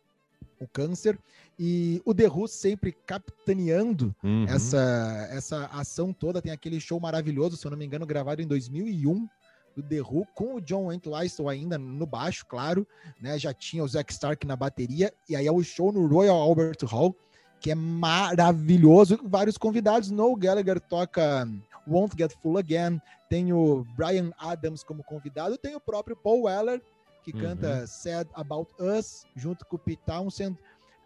[0.58, 1.18] o câncer
[1.58, 4.44] e o The Who sempre capitaneando uhum.
[4.48, 6.42] essa, essa ação toda.
[6.42, 9.28] Tem aquele show maravilhoso, se eu não me engano, gravado em 2001
[9.76, 12.86] do The Who, com o John Entwistle ainda no baixo, claro,
[13.20, 13.38] né?
[13.38, 16.78] Já tinha o Zack Stark na bateria, e aí é o show no Royal Albert
[16.84, 17.14] Hall,
[17.60, 19.20] que é maravilhoso.
[19.22, 20.10] Vários convidados.
[20.10, 21.46] Noel Gallagher toca
[21.90, 23.00] Won't Get Full Again.
[23.28, 25.58] Tem o Brian Adams como convidado.
[25.58, 26.80] Tem o próprio Paul Weller,
[27.22, 27.40] que uhum.
[27.40, 30.56] canta Sad About Us, junto com o Pete Townsend.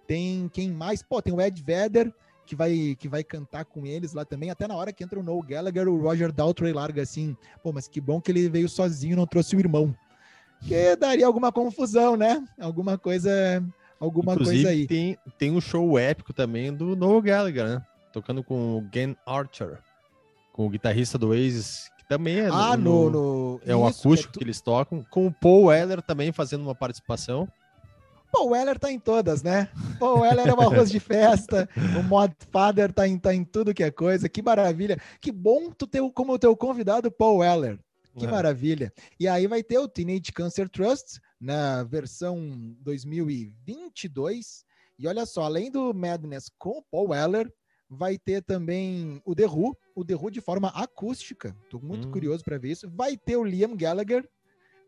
[0.07, 1.03] Tem quem mais?
[1.03, 2.13] Pô, tem o Ed Vedder,
[2.45, 4.51] que vai, que vai cantar com eles lá também.
[4.51, 7.37] Até na hora que entra o Noel Gallagher, o Roger Daltrey larga assim.
[7.63, 9.95] Pô, mas que bom que ele veio sozinho, não trouxe o irmão.
[10.61, 12.43] Que daria alguma confusão, né?
[12.59, 13.63] Alguma coisa
[14.05, 14.87] alguma Inclusive, coisa aí.
[14.87, 17.83] Tem, tem um show épico também do Noel Gallagher, né?
[18.13, 19.79] Tocando com o Gen Archer,
[20.55, 24.33] com o guitarrista do Oasis, que também é ah, no, no, é o acústico é
[24.35, 24.39] tu...
[24.39, 27.49] que eles tocam, com o Paul Weller também fazendo uma participação.
[28.31, 29.69] Paul Weller tá em todas, né?
[29.99, 33.75] Paul Weller é uma arroz de festa, o Mod Father tá em, tá em tudo
[33.75, 34.97] que é coisa, que maravilha.
[35.21, 37.77] Que bom tu ter como teu convidado Paul Weller.
[38.17, 38.31] Que é.
[38.31, 38.93] maravilha.
[39.19, 44.65] E aí vai ter o Teenage Cancer Trust, na versão 2022.
[45.01, 47.53] E olha só, além do Madness com o Paul Weller,
[47.91, 51.57] vai ter também o The Who, o The Who de forma acústica.
[51.71, 52.11] Tô muito hum.
[52.11, 52.91] curioso para ver isso.
[52.91, 54.29] Vai ter o Liam Gallagher,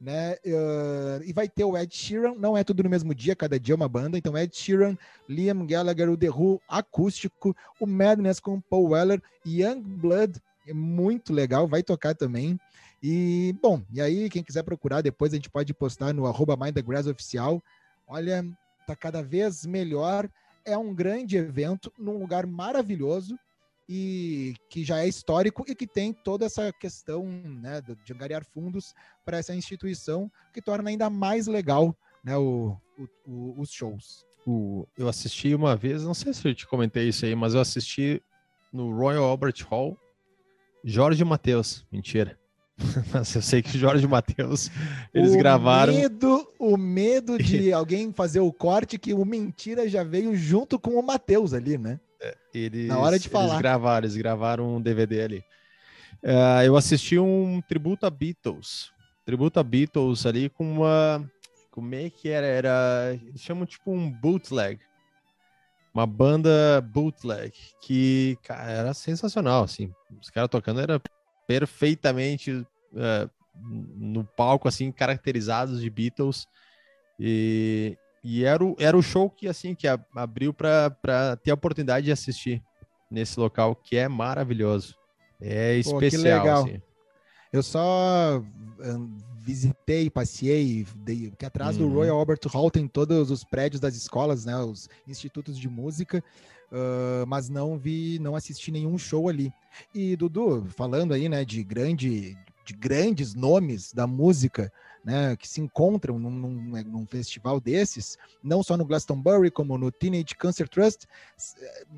[0.00, 0.34] né?
[0.44, 3.74] Uh, e vai ter o Ed Sheeran, não é tudo no mesmo dia, cada dia
[3.74, 4.18] é uma banda.
[4.18, 4.96] Então, Ed Sheeran,
[5.28, 11.32] Liam Gallagher, o The Who acústico, o Madness com Paul Weller, Young Blood, é muito
[11.32, 12.58] legal, vai tocar também.
[13.02, 16.56] E, bom, e aí, quem quiser procurar, depois a gente pode postar no arroba
[17.08, 17.62] oficial.
[18.06, 18.44] Olha,
[18.86, 20.28] tá cada vez melhor.
[20.64, 23.38] É um grande evento, num lugar maravilhoso
[23.88, 28.92] e que já é histórico e que tem toda essa questão né, de angariar fundos
[29.24, 34.24] para essa instituição, que torna ainda mais legal né, o, o, o, os shows.
[34.98, 38.22] eu assisti uma vez, não sei se eu te comentei isso aí, mas eu assisti
[38.72, 39.96] no Royal Albert Hall
[40.86, 41.84] Jorge Matheus.
[41.90, 42.38] Mentira.
[43.12, 44.70] Mas eu sei que Jorge Matheus,
[45.12, 45.92] eles o gravaram.
[45.92, 50.90] Medo, o medo de alguém fazer o corte que o Mentira já veio junto com
[50.90, 51.98] o Matheus ali, né?
[52.20, 53.46] É, eles, Na hora de falar.
[53.46, 55.44] Eles gravaram, eles gravaram um DVD ali.
[56.22, 58.92] Uh, eu assisti um tributo a Beatles.
[59.24, 61.30] Tributo a Beatles ali com uma.
[61.70, 62.46] Como é que era?
[62.46, 63.18] Era.
[63.26, 64.80] Eles chamam tipo um bootleg.
[65.92, 69.90] Uma banda bootleg que, cara, era sensacional, assim.
[70.20, 71.00] Os caras tocando era
[71.46, 76.46] perfeitamente uh, no palco, assim, caracterizados de Beatles.
[77.18, 77.96] E,
[78.28, 82.10] e era, o, era o show que, assim, que abriu para ter a oportunidade de
[82.10, 82.60] assistir
[83.08, 84.96] nesse local, que é maravilhoso.
[85.40, 86.82] É especial, Pô, assim.
[87.52, 88.42] Eu só
[89.38, 91.88] visitei, passei, dei, que atrás uhum.
[91.88, 96.18] do Royal Albert Hall tem todos os prédios das escolas, né, os institutos de música,
[96.72, 99.52] uh, mas não vi, não assisti nenhum show ali.
[99.94, 104.72] E Dudu, falando aí, né, de grande, de grandes nomes da música,
[105.06, 109.78] né, que se encontram num, num, né, num, festival desses, não só no Glastonbury, como
[109.78, 111.06] no Teenage Cancer Trust,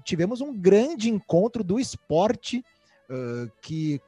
[0.04, 2.62] tivemos um grande encontro do esporte
[3.10, 4.02] Uh, que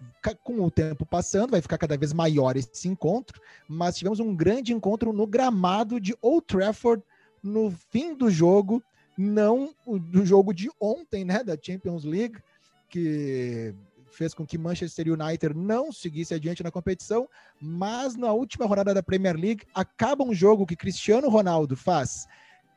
[0.44, 4.74] com o tempo passando vai ficar cada vez maior esse encontro, mas tivemos um grande
[4.74, 7.02] encontro no gramado de Old Trafford
[7.42, 8.82] no fim do jogo,
[9.16, 12.42] não do jogo de ontem, né, da Champions League,
[12.90, 13.74] que
[14.20, 17.26] fez com que Manchester United não seguisse adiante na competição,
[17.58, 22.28] mas na última rodada da Premier League acaba um jogo que Cristiano Ronaldo faz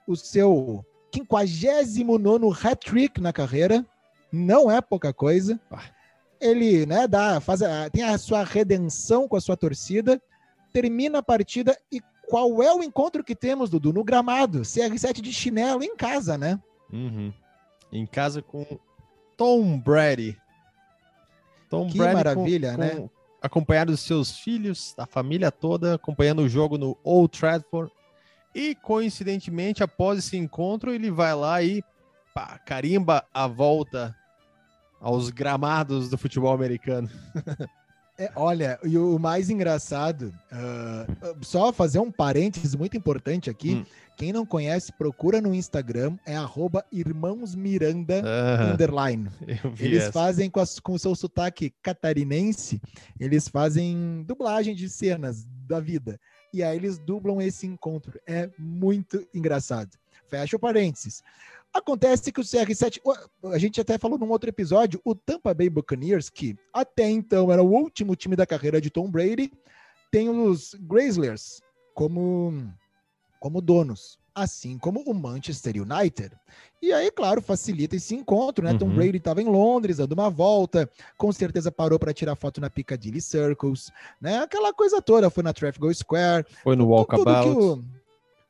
[0.07, 3.85] o seu 59 hat-trick na carreira,
[4.31, 5.59] não é pouca coisa.
[6.39, 10.21] Ele né, dá, faz a, tem a sua redenção com a sua torcida,
[10.71, 13.91] termina a partida e qual é o encontro que temos, Dudu?
[13.91, 16.57] No gramado, CR7 de chinelo em casa, né?
[16.89, 17.33] Uhum.
[17.91, 18.65] Em casa com
[19.35, 20.41] Tom Brady.
[21.73, 23.09] Tom que Brady maravilha, com, né?
[23.41, 27.91] acompanhado dos seus filhos, da família toda, acompanhando o jogo no Old Trafford.
[28.53, 31.83] E coincidentemente, após esse encontro, ele vai lá e
[32.31, 34.15] pá, carimba a volta
[35.01, 37.09] aos gramados do futebol americano.
[38.15, 43.73] É, olha, e o mais engraçado, uh, só fazer um parênteses muito importante aqui.
[43.73, 43.85] Hum.
[44.15, 48.21] Quem não conhece, procura no Instagram, é arroba irmãosmiranda,
[48.71, 49.29] underline.
[49.79, 50.11] Eles essa.
[50.11, 52.81] fazem com, com o seu sotaque catarinense,
[53.19, 56.19] eles fazem dublagem de cenas da vida.
[56.53, 58.19] E aí eles dublam esse encontro.
[58.27, 59.97] É muito engraçado.
[60.27, 61.23] Fecha o parênteses.
[61.73, 63.01] Acontece que o CR7,
[63.51, 67.63] a gente até falou num outro episódio, o Tampa Bay Buccaneers, que até então era
[67.63, 69.51] o último time da carreira de Tom Brady,
[70.11, 71.59] tem os Grizzlies
[71.95, 72.71] como,
[73.43, 76.31] como donos, assim como o Manchester United.
[76.81, 78.71] E aí, claro, facilita esse encontro, né?
[78.71, 78.77] Uhum.
[78.77, 82.69] Tom Brady estava em Londres, dando uma volta, com certeza parou para tirar foto na
[82.69, 84.37] Piccadilly Circles, né?
[84.37, 86.45] Aquela coisa toda, foi na Trafalgar Square.
[86.63, 87.83] Foi no Walkabout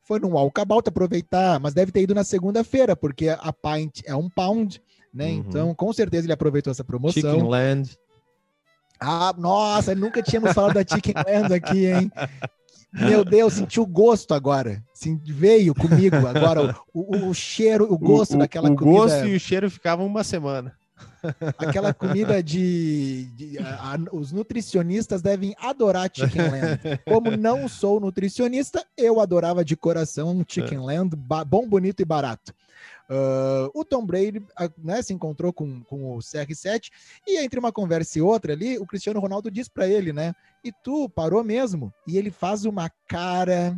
[0.06, 4.28] foi num walkabout aproveitar, mas deve ter ido na segunda-feira, porque a pint é um
[4.28, 4.80] pound,
[5.12, 5.28] né?
[5.28, 5.32] Uhum.
[5.38, 7.32] Então, com certeza ele aproveitou essa promoção.
[7.32, 7.98] Chicken Land.
[9.00, 12.12] Ah, nossa, nunca tínhamos falado da Chicken Land aqui, hein?
[12.94, 14.82] Meu Deus, senti o gosto agora.
[15.24, 18.84] Veio comigo agora o, o, o cheiro, o gosto o, daquela comida.
[18.84, 20.72] O gosto e o cheiro ficavam uma semana.
[21.58, 23.24] Aquela comida de.
[23.34, 26.80] de a, a, os nutricionistas devem adorar Chicken Land.
[27.04, 30.80] Como não sou nutricionista, eu adorava de coração um Chicken é.
[30.80, 32.54] Land bom, bonito e barato.
[33.10, 34.42] Uh, o Tom Brady
[34.78, 36.90] né, se encontrou com, com o CR7
[37.26, 40.32] e entre uma conversa e outra ali, o Cristiano Ronaldo diz para ele, né?
[40.64, 41.92] E tu parou mesmo?
[42.06, 43.76] E ele faz uma cara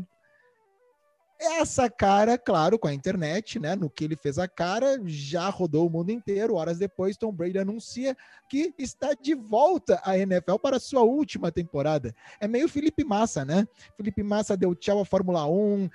[1.38, 3.76] essa cara, claro, com a internet, né?
[3.76, 6.54] No que ele fez a cara, já rodou o mundo inteiro.
[6.54, 8.16] Horas depois, Tom Brady anuncia
[8.48, 12.14] que está de volta à NFL para sua última temporada.
[12.40, 13.66] É meio Felipe Massa, né?
[13.96, 15.90] Felipe Massa deu tchau à Fórmula 1,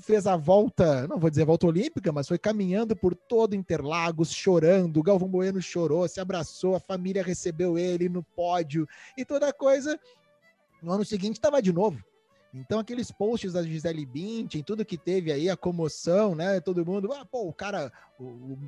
[0.00, 5.00] fez a volta, não vou dizer volta olímpica, mas foi caminhando por todo Interlagos, chorando.
[5.00, 9.98] O Galvão Bueno chorou, se abraçou, a família recebeu ele no pódio e toda coisa.
[10.82, 12.02] No ano seguinte estava de novo
[12.54, 16.60] então, aqueles posts da Gisele Bündchen, tudo que teve aí, a comoção, né?
[16.60, 18.58] Todo mundo, ah, pô, o cara, o, o,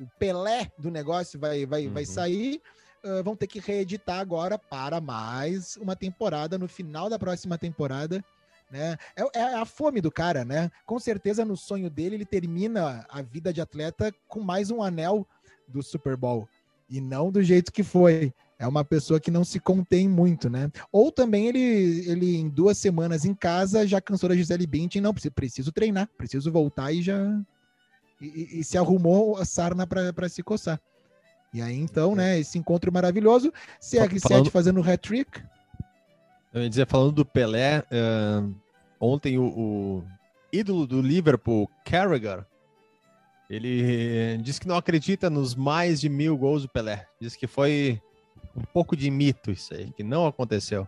[0.00, 1.92] o Pelé do negócio vai, vai, uhum.
[1.92, 2.60] vai sair.
[3.04, 8.24] Uh, vão ter que reeditar agora para mais uma temporada, no final da próxima temporada.
[8.70, 8.96] Né?
[9.14, 10.70] É, é, a fome do cara, né?
[10.86, 15.28] Com certeza, no sonho dele, ele termina a vida de atleta com mais um anel
[15.68, 16.48] do Super Bowl.
[16.88, 18.32] E não do jeito que foi.
[18.58, 20.70] É uma pessoa que não se contém muito, né?
[20.92, 25.12] Ou também ele, ele em duas semanas em casa, já cansou da Gisele Bündchen, não,
[25.12, 27.18] preciso treinar, preciso voltar e já...
[28.20, 30.80] E, e se arrumou a sarna para se coçar.
[31.52, 34.50] E aí, então, né, esse encontro maravilhoso, CR7 falando...
[34.50, 35.42] fazendo hat-trick.
[36.52, 38.54] Eu ia dizer, falando do Pelé, uh,
[39.00, 40.04] ontem o, o,
[40.52, 42.46] ídolo do Liverpool, Carragher,
[43.50, 47.06] ele disse que não acredita nos mais de mil gols do Pelé.
[47.20, 48.00] Diz que foi
[48.56, 50.86] um pouco de mito isso aí, que não aconteceu.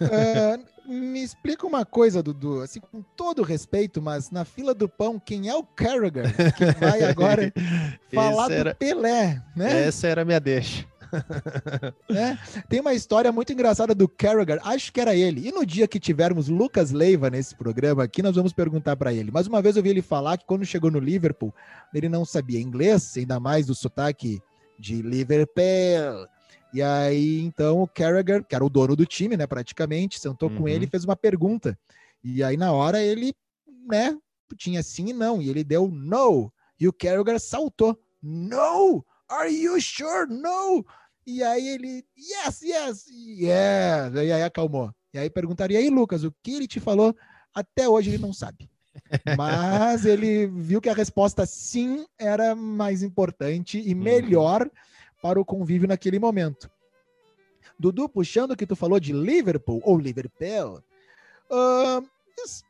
[0.00, 5.18] Uh, me explica uma coisa, Dudu, assim, com todo respeito, mas na fila do pão,
[5.18, 7.52] quem é o Carragher que vai agora
[8.12, 9.86] falar era, do Pelé, né?
[9.86, 10.86] Essa era a minha deixa.
[12.10, 12.38] é,
[12.68, 15.46] tem uma história muito engraçada do Carragher, acho que era ele.
[15.46, 19.30] E no dia que tivermos Lucas Leiva nesse programa aqui, nós vamos perguntar para ele.
[19.30, 21.54] Mas uma vez eu vi ele falar que quando chegou no Liverpool,
[21.94, 24.40] ele não sabia inglês, ainda mais do sotaque
[24.82, 26.26] de Liverpool.
[26.74, 30.56] E aí, então, o Carragher, que era o dono do time, né, praticamente, sentou uhum.
[30.58, 31.78] com ele e fez uma pergunta.
[32.24, 33.32] E aí, na hora, ele,
[33.86, 34.18] né,
[34.56, 35.40] tinha sim e não.
[35.40, 36.52] E ele deu no.
[36.80, 37.96] E o Carragher saltou.
[38.20, 39.04] No!
[39.28, 40.26] Are you sure?
[40.28, 40.84] No!
[41.24, 44.14] E aí ele, yes, yes, yes.
[44.14, 44.92] E aí acalmou.
[45.14, 47.14] E aí perguntaria, e aí, Lucas, o que ele te falou?
[47.54, 48.68] Até hoje ele não sabe.
[49.36, 54.00] Mas ele viu que a resposta sim era mais importante e uhum.
[54.00, 54.70] melhor
[55.20, 56.70] para o convívio naquele momento.
[57.78, 60.82] Dudu, puxando o que tu falou de Liverpool ou Liverpool,
[61.50, 62.06] uh,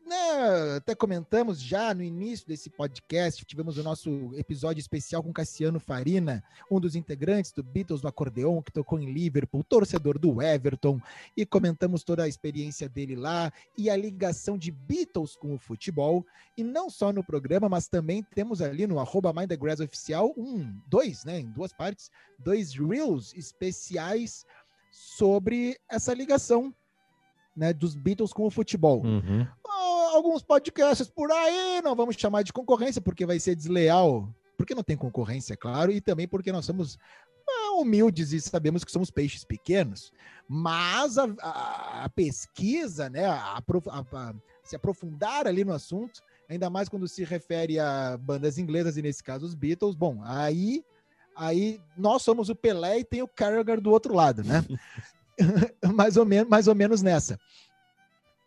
[0.07, 5.81] né, até comentamos já no início desse podcast, tivemos o nosso episódio especial com Cassiano
[5.81, 11.01] Farina, um dos integrantes do Beatles do Acordeon, que tocou em Liverpool, torcedor do Everton,
[11.37, 16.27] e comentamos toda a experiência dele lá e a ligação de Beatles com o futebol.
[16.57, 20.79] E não só no programa, mas também temos ali no arroba Mind the Oficial um,
[20.87, 24.45] dois, né, em duas partes, dois reels especiais
[24.91, 26.75] sobre essa ligação
[27.57, 29.03] né, dos Beatles com o futebol.
[29.05, 29.43] Uhum.
[29.43, 34.75] Uh, alguns podcasts por aí, não vamos chamar de concorrência, porque vai ser desleal, porque
[34.75, 38.93] não tem concorrência, é claro, e também porque nós somos uh, humildes e sabemos que
[38.93, 40.13] somos peixes pequenos.
[40.49, 43.63] Mas a, a, a pesquisa, né, a,
[44.65, 49.23] se aprofundar ali no assunto, ainda mais quando se refere a bandas inglesas e nesse
[49.23, 50.85] caso os Beatles, bom, aí
[51.35, 54.65] aí nós somos o Pelé e tem o Carragher do outro lado, né?
[55.95, 57.39] mais, ou menos, mais ou menos nessa.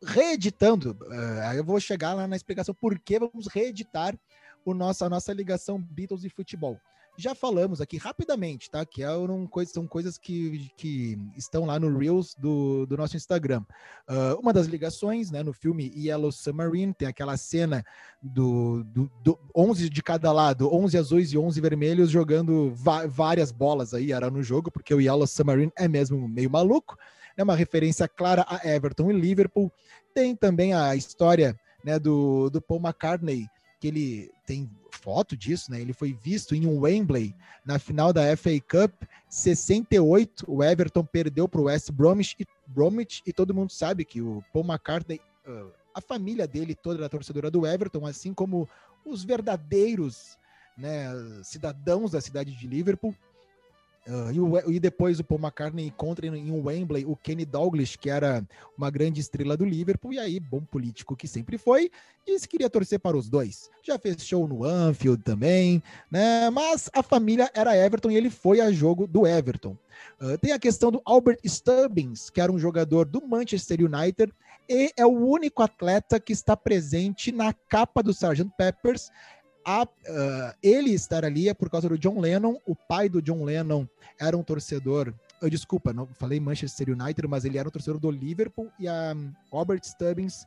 [0.03, 4.15] Reeditando, uh, eu vou chegar lá na explicação por que vamos reeditar
[4.65, 6.79] o nosso, a nossa ligação Beatles e futebol
[7.17, 8.85] já falamos aqui rapidamente, tá?
[8.85, 9.07] Que é
[9.67, 13.63] são coisas que, que estão lá no Reels do, do nosso Instagram.
[14.09, 17.83] Uh, uma das ligações, né, no filme Yellow Submarine, tem aquela cena
[18.21, 22.73] do, do, do 11 de cada lado, 11 azuis e 11 vermelhos, jogando
[23.07, 26.97] várias bolas aí, era no jogo, porque o Yellow Submarine é mesmo meio maluco.
[27.37, 29.71] É uma referência clara a Everton e Liverpool.
[30.13, 33.47] Tem também a história né, do, do Paul McCartney,
[33.85, 35.79] que ele tem foto disso, né?
[35.79, 40.45] Ele foi visto em um Wembley na final da FA Cup 68.
[40.47, 44.43] O Everton perdeu para o West Bromwich e, Bromwich e todo mundo sabe que o
[44.51, 48.67] Paul McCartney, uh, a família dele toda era torcedora do Everton, assim como
[49.05, 50.35] os verdadeiros
[50.75, 51.09] né,
[51.43, 53.15] cidadãos da cidade de Liverpool.
[54.07, 57.95] Uh, e, o, e, depois o Paul McCartney encontra em, em Wembley o Kenny Douglas,
[57.95, 58.45] que era
[58.77, 61.89] uma grande estrela do Liverpool, e aí, bom político que sempre foi,
[62.25, 63.69] disse que queria torcer para os dois.
[63.83, 65.81] Já fez show no Anfield também,
[66.11, 66.51] né?
[66.51, 69.75] Mas a família era Everton e ele foi a jogo do Everton.
[70.21, 74.31] Uh, tem a questão do Albert Stubbins, que era um jogador do Manchester United,
[74.69, 78.51] e é o único atleta que está presente na capa do Sgt.
[78.55, 79.09] Peppers
[79.65, 79.87] a, uh,
[80.61, 82.57] ele estar ali é por causa do John Lennon.
[82.67, 83.87] O pai do John Lennon
[84.19, 85.11] era um torcedor.
[85.41, 89.13] Eu, desculpa, não falei Manchester United, mas ele era um torcedor do Liverpool e a
[89.15, 90.45] um, Robert Stubbins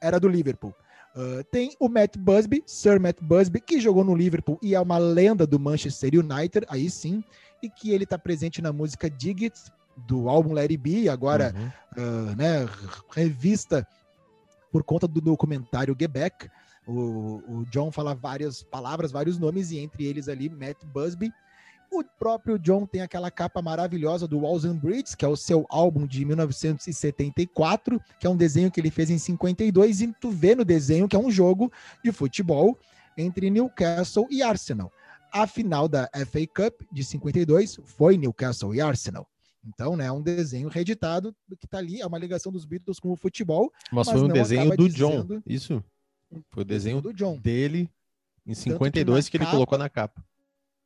[0.00, 0.74] era do Liverpool.
[1.16, 4.98] Uh, tem o Matt Busby, Sir Matt Busby, que jogou no Liverpool e é uma
[4.98, 7.24] lenda do Manchester United, aí sim,
[7.62, 9.58] e que ele está presente na música Dig It,
[10.06, 12.30] do álbum It Be, agora uhum.
[12.30, 12.68] uh, né,
[13.10, 13.86] revista
[14.70, 16.48] por conta do documentário Get Back.
[16.88, 21.30] O, o John fala várias palavras, vários nomes, e entre eles ali Matt Busby.
[21.90, 25.66] O próprio John tem aquela capa maravilhosa do Walls and Bridges, que é o seu
[25.68, 30.54] álbum de 1974, que é um desenho que ele fez em 52, e tu vê
[30.54, 31.70] no desenho que é um jogo
[32.02, 32.78] de futebol
[33.16, 34.90] entre Newcastle e Arsenal.
[35.32, 39.26] A final da FA Cup de 52 foi Newcastle e Arsenal.
[39.66, 43.10] Então, né, é um desenho reeditado que tá ali, é uma ligação dos Beatles com
[43.10, 43.70] o futebol.
[43.92, 45.36] Mas, mas foi um desenho do dizendo...
[45.36, 45.84] John, isso?
[46.50, 47.38] Foi o desenho do John.
[47.38, 47.90] dele
[48.46, 50.24] em 52 que, que ele capa, colocou na capa.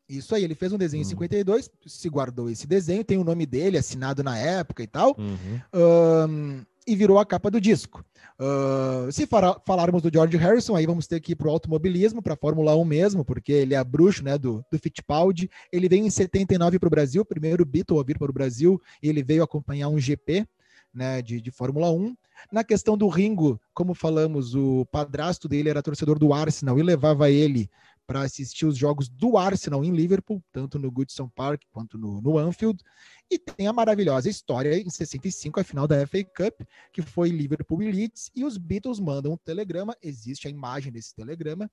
[0.09, 1.71] Isso aí, ele fez um desenho em 52, hum.
[1.87, 5.61] se guardou esse desenho, tem o nome dele assinado na época e tal, uhum.
[5.73, 8.05] um, e virou a capa do disco.
[8.39, 9.27] Uh, se
[9.65, 12.75] falarmos do George Harrison, aí vamos ter que ir para o automobilismo, para a Fórmula
[12.77, 15.49] 1 mesmo, porque ele é bruxo né, do, do Fittipaldi.
[15.71, 19.09] Ele veio em 79 para o Brasil, primeiro Beatle a vir para o Brasil, e
[19.09, 20.47] ele veio acompanhar um GP
[20.93, 22.17] né, de, de Fórmula 1.
[22.51, 27.31] Na questão do Ringo, como falamos, o padrasto dele era torcedor do Arsenal e levava
[27.31, 27.71] ele
[28.07, 32.37] para assistir os jogos do Arsenal em Liverpool, tanto no Goodson Park quanto no, no,
[32.37, 32.83] Anfield.
[33.31, 36.61] E tem a maravilhosa história em 65, a final da FA Cup,
[36.93, 41.15] que foi Liverpool e Leeds, e os Beatles mandam um telegrama, existe a imagem desse
[41.15, 41.71] telegrama,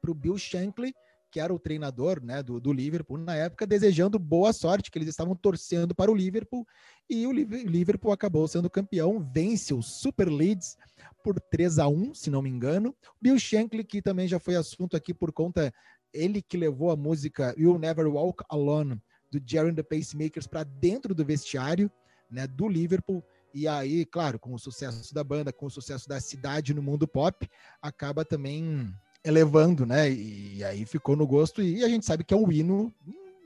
[0.00, 0.92] para o Bill Shankly,
[1.30, 5.08] que era o treinador né, do, do Liverpool na época, desejando boa sorte, que eles
[5.08, 6.66] estavam torcendo para o Liverpool,
[7.08, 10.76] e o Liverpool acabou sendo campeão, vence o Super Leeds
[11.22, 12.94] por 3 a 1 se não me engano.
[13.20, 15.72] Bill Shankly, que também já foi assunto aqui por conta,
[16.12, 19.00] ele que levou a música You'll Never Walk Alone,
[19.30, 21.90] do Jerry and the Pacemakers, para dentro do vestiário
[22.30, 23.22] né, do Liverpool,
[23.56, 27.08] e aí, claro, com o sucesso da banda, com o sucesso da cidade no mundo
[27.08, 27.48] pop,
[27.80, 28.92] acaba também
[29.26, 30.08] elevando, né?
[30.08, 32.92] E, aí ficou no gosto, e a gente sabe que é o hino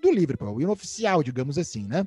[0.03, 2.07] do Liverpool, é o hino oficial, digamos assim, né?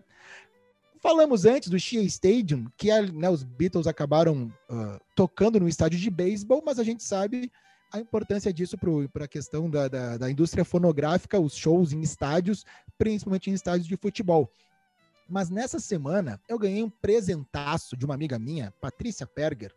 [1.02, 6.10] Falamos antes do Shea Stadium, que né, os Beatles acabaram uh, tocando no estádio de
[6.10, 7.52] beisebol, mas a gente sabe
[7.92, 8.78] a importância disso
[9.12, 12.66] para a questão da, da, da, indústria fonográfica, os shows em estádios,
[12.98, 14.50] principalmente em estádios de futebol.
[15.28, 19.76] Mas nessa semana eu ganhei um presentaço de uma amiga minha, Patrícia Perger,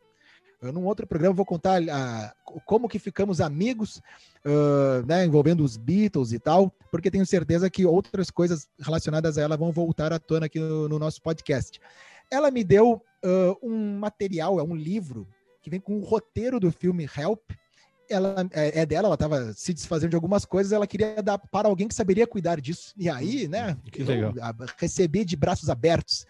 [0.63, 4.03] num outro programa, vou contar uh, como que ficamos amigos,
[4.45, 9.43] uh, né, envolvendo os Beatles e tal, porque tenho certeza que outras coisas relacionadas a
[9.43, 11.81] ela vão voltar à tona aqui no, no nosso podcast.
[12.31, 15.29] Ela me deu uh, um material, é um livro,
[15.63, 17.51] que vem com o roteiro do filme Help.
[18.09, 21.67] Ela é, é dela, ela estava se desfazendo de algumas coisas, ela queria dar para
[21.67, 22.95] alguém que saberia cuidar disso.
[22.97, 24.33] E aí, né, que legal.
[24.79, 26.25] recebi de braços abertos.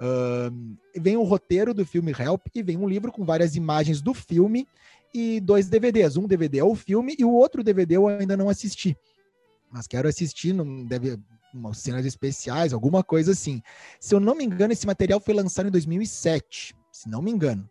[0.00, 4.12] Uh, vem o roteiro do filme Help e vem um livro com várias imagens do
[4.12, 4.66] filme
[5.12, 6.16] e dois DVDs.
[6.16, 8.96] Um DVD é o filme e o outro DVD eu ainda não assisti.
[9.70, 11.18] Mas quero assistir, não deve
[11.52, 13.62] umas cenas especiais, alguma coisa assim.
[14.00, 17.68] Se eu não me engano, esse material foi lançado em 2007, se não me engano.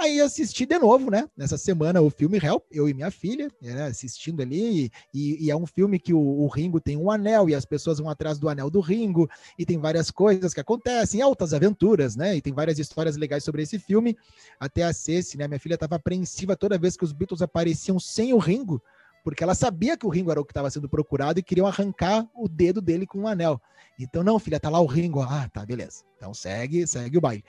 [0.00, 1.28] Aí assisti de novo, né?
[1.36, 4.92] Nessa semana, o filme Help, eu e minha filha, né, assistindo ali.
[5.12, 7.98] E, e, é um filme que o, o, Ringo tem um anel e as pessoas
[7.98, 9.28] vão atrás do anel do Ringo.
[9.58, 12.36] E tem várias coisas que acontecem, altas aventuras, né?
[12.36, 14.16] E tem várias histórias legais sobre esse filme.
[14.60, 15.48] Até a Ceci, né?
[15.48, 18.80] Minha filha estava apreensiva toda vez que os Beatles apareciam sem o Ringo,
[19.24, 22.24] porque ela sabia que o Ringo era o que estava sendo procurado e queriam arrancar
[22.36, 23.60] o dedo dele com um anel.
[23.98, 25.22] Então, não, filha, tá lá o Ringo.
[25.22, 26.04] Ah, tá, beleza.
[26.16, 27.44] Então segue, segue o baile.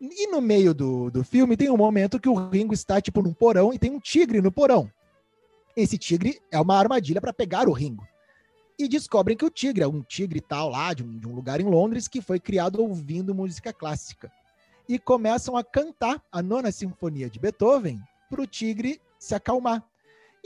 [0.00, 3.32] E no meio do, do filme tem um momento que o Ringo está tipo num
[3.32, 4.90] porão e tem um tigre no porão.
[5.74, 8.06] Esse tigre é uma armadilha para pegar o Ringo.
[8.78, 11.60] E descobrem que o tigre é um tigre tal lá, de um, de um lugar
[11.60, 14.30] em Londres, que foi criado ouvindo música clássica.
[14.86, 19.82] E começam a cantar a nona sinfonia de Beethoven para o tigre se acalmar.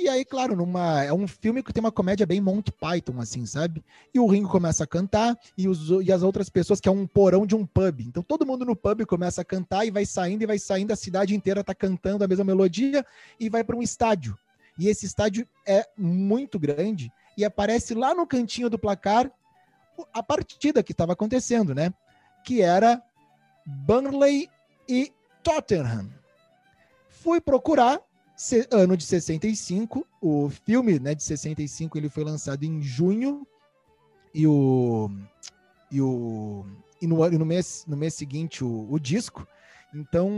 [0.02, 3.44] E aí, claro, numa, é um filme que tem uma comédia bem Monty Python, assim,
[3.44, 3.84] sabe?
[4.14, 7.06] E o Ringo começa a cantar e, os, e as outras pessoas, que é um
[7.06, 8.00] porão de um pub.
[8.00, 10.96] Então todo mundo no pub começa a cantar e vai saindo e vai saindo, a
[10.96, 13.04] cidade inteira tá cantando a mesma melodia
[13.38, 14.38] e vai para um estádio.
[14.78, 19.30] E esse estádio é muito grande e aparece lá no cantinho do placar
[20.14, 21.92] a partida que estava acontecendo, né?
[22.42, 23.02] Que era
[23.66, 24.48] Burnley
[24.88, 26.10] e Tottenham.
[27.10, 28.00] Fui procurar
[28.70, 33.46] ano de 65, o filme né, de 65 ele foi lançado em junho
[34.34, 35.10] e o
[35.90, 36.64] e o
[37.02, 39.46] e no, e no mês no mês seguinte o, o disco.
[39.92, 40.30] Então,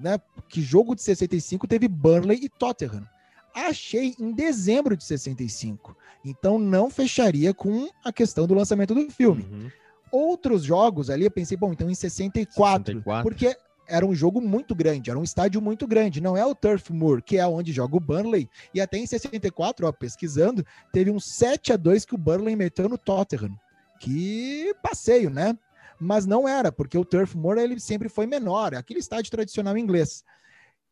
[0.00, 3.06] né, que jogo de 65 teve Burnley e Tottenham.
[3.54, 5.96] Achei em dezembro de 65.
[6.24, 9.42] Então não fecharia com a questão do lançamento do filme.
[9.42, 9.70] Uhum.
[10.10, 13.22] Outros jogos ali eu pensei, bom, então em 64, 64.
[13.22, 16.20] porque era um jogo muito grande, era um estádio muito grande.
[16.20, 18.48] Não é o Turf Moor, que é onde joga o Burnley.
[18.72, 22.88] E até em 64, ó, pesquisando, teve um 7 a 2 que o Burnley meteu
[22.88, 23.58] no Tottenham.
[24.00, 25.56] Que passeio, né?
[26.00, 29.78] Mas não era, porque o Turf Moor ele sempre foi menor, é aquele estádio tradicional
[29.78, 30.24] inglês.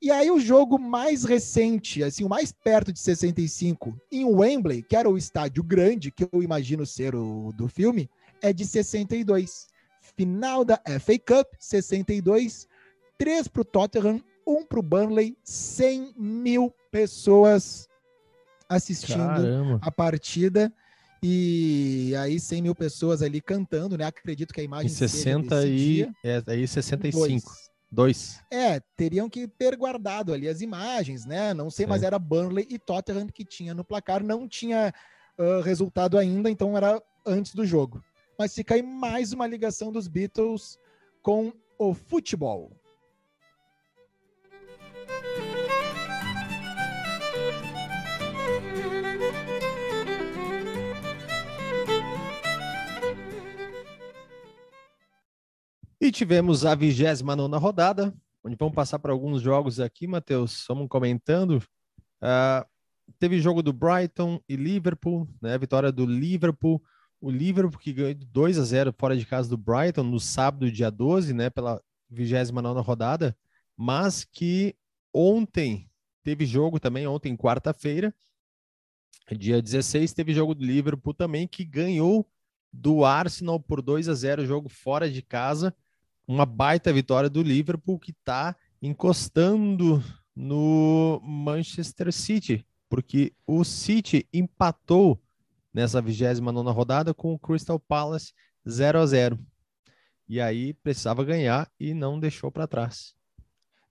[0.01, 4.97] E aí o jogo mais recente, assim, o mais perto de 65, em Wembley, que
[4.97, 8.11] era o estádio grande, que eu imagino ser o do filme,
[8.43, 9.69] é de 62.
[10.17, 12.67] Final da FA Cup, 62,
[13.23, 17.89] três para o Tottenham, um para o Burnley, 100 mil pessoas
[18.69, 19.79] assistindo Caramba.
[19.81, 20.73] a partida.
[21.23, 24.07] E aí 100 mil pessoas ali cantando, né?
[24.07, 24.91] Acredito que a imagem...
[24.91, 25.77] Em 60 e...
[25.77, 27.17] Dia, é, aí 65.
[27.17, 27.71] Dois.
[27.89, 28.41] Dois.
[28.51, 31.55] É, teriam que ter guardado ali as imagens, né?
[31.55, 31.89] Não sei, é.
[31.89, 34.25] mas era Burnley e Tottenham que tinha no placar.
[34.25, 34.93] Não tinha
[35.39, 38.03] uh, resultado ainda, então era antes do jogo.
[38.37, 40.77] Mas fica aí mais uma ligação dos Beatles
[41.23, 42.82] com o futebol.
[56.03, 60.65] E tivemos a 29 rodada, onde vamos passar para alguns jogos aqui, Matheus.
[60.67, 61.59] Vamos comentando.
[62.21, 62.67] Uh,
[63.21, 65.57] teve jogo do Brighton e Liverpool, né?
[65.57, 66.83] Vitória do Liverpool.
[67.21, 70.91] O Liverpool que ganhou 2 a 0 fora de casa do Brighton no sábado, dia
[70.91, 71.51] 12, né?
[71.51, 71.81] Pela
[72.11, 73.37] 29 rodada.
[73.77, 74.75] Mas que
[75.15, 75.89] ontem
[76.25, 78.13] teve jogo também, ontem, quarta-feira.
[79.31, 82.29] Dia 16 teve jogo do Liverpool também, que ganhou
[82.73, 85.73] do Arsenal por 2 a 0 jogo fora de casa.
[86.27, 90.03] Uma baita vitória do Liverpool que está encostando
[90.35, 95.21] no Manchester City, porque o City empatou
[95.73, 98.33] nessa 29 rodada com o Crystal Palace
[98.69, 99.39] 0 a 0.
[100.29, 103.15] E aí precisava ganhar e não deixou para trás.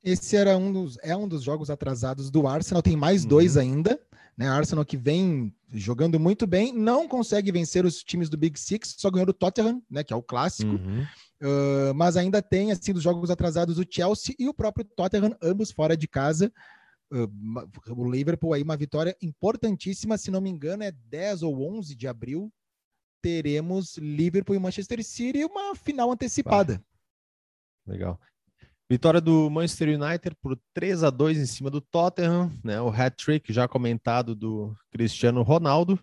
[0.03, 3.29] Esse era um dos, é um dos jogos atrasados do Arsenal, tem mais uhum.
[3.29, 3.99] dois ainda.
[4.35, 4.47] Né?
[4.47, 9.11] Arsenal que vem jogando muito bem, não consegue vencer os times do Big Six, só
[9.11, 10.03] ganhou do Tottenham, né?
[10.03, 10.71] que é o clássico.
[10.71, 11.05] Uhum.
[11.41, 15.71] Uh, mas ainda tem, assim, dos jogos atrasados, o Chelsea e o próprio Tottenham, ambos
[15.71, 16.53] fora de casa.
[17.11, 17.27] Uh,
[17.89, 22.07] o Liverpool aí, uma vitória importantíssima, se não me engano, é 10 ou 11 de
[22.07, 22.53] abril.
[23.23, 26.83] Teremos Liverpool e Manchester City uma final antecipada.
[27.87, 28.19] Legal.
[28.89, 32.81] Vitória do Manchester United por 3 a 2 em cima do Tottenham, né?
[32.81, 35.99] O hat-trick já comentado do Cristiano Ronaldo,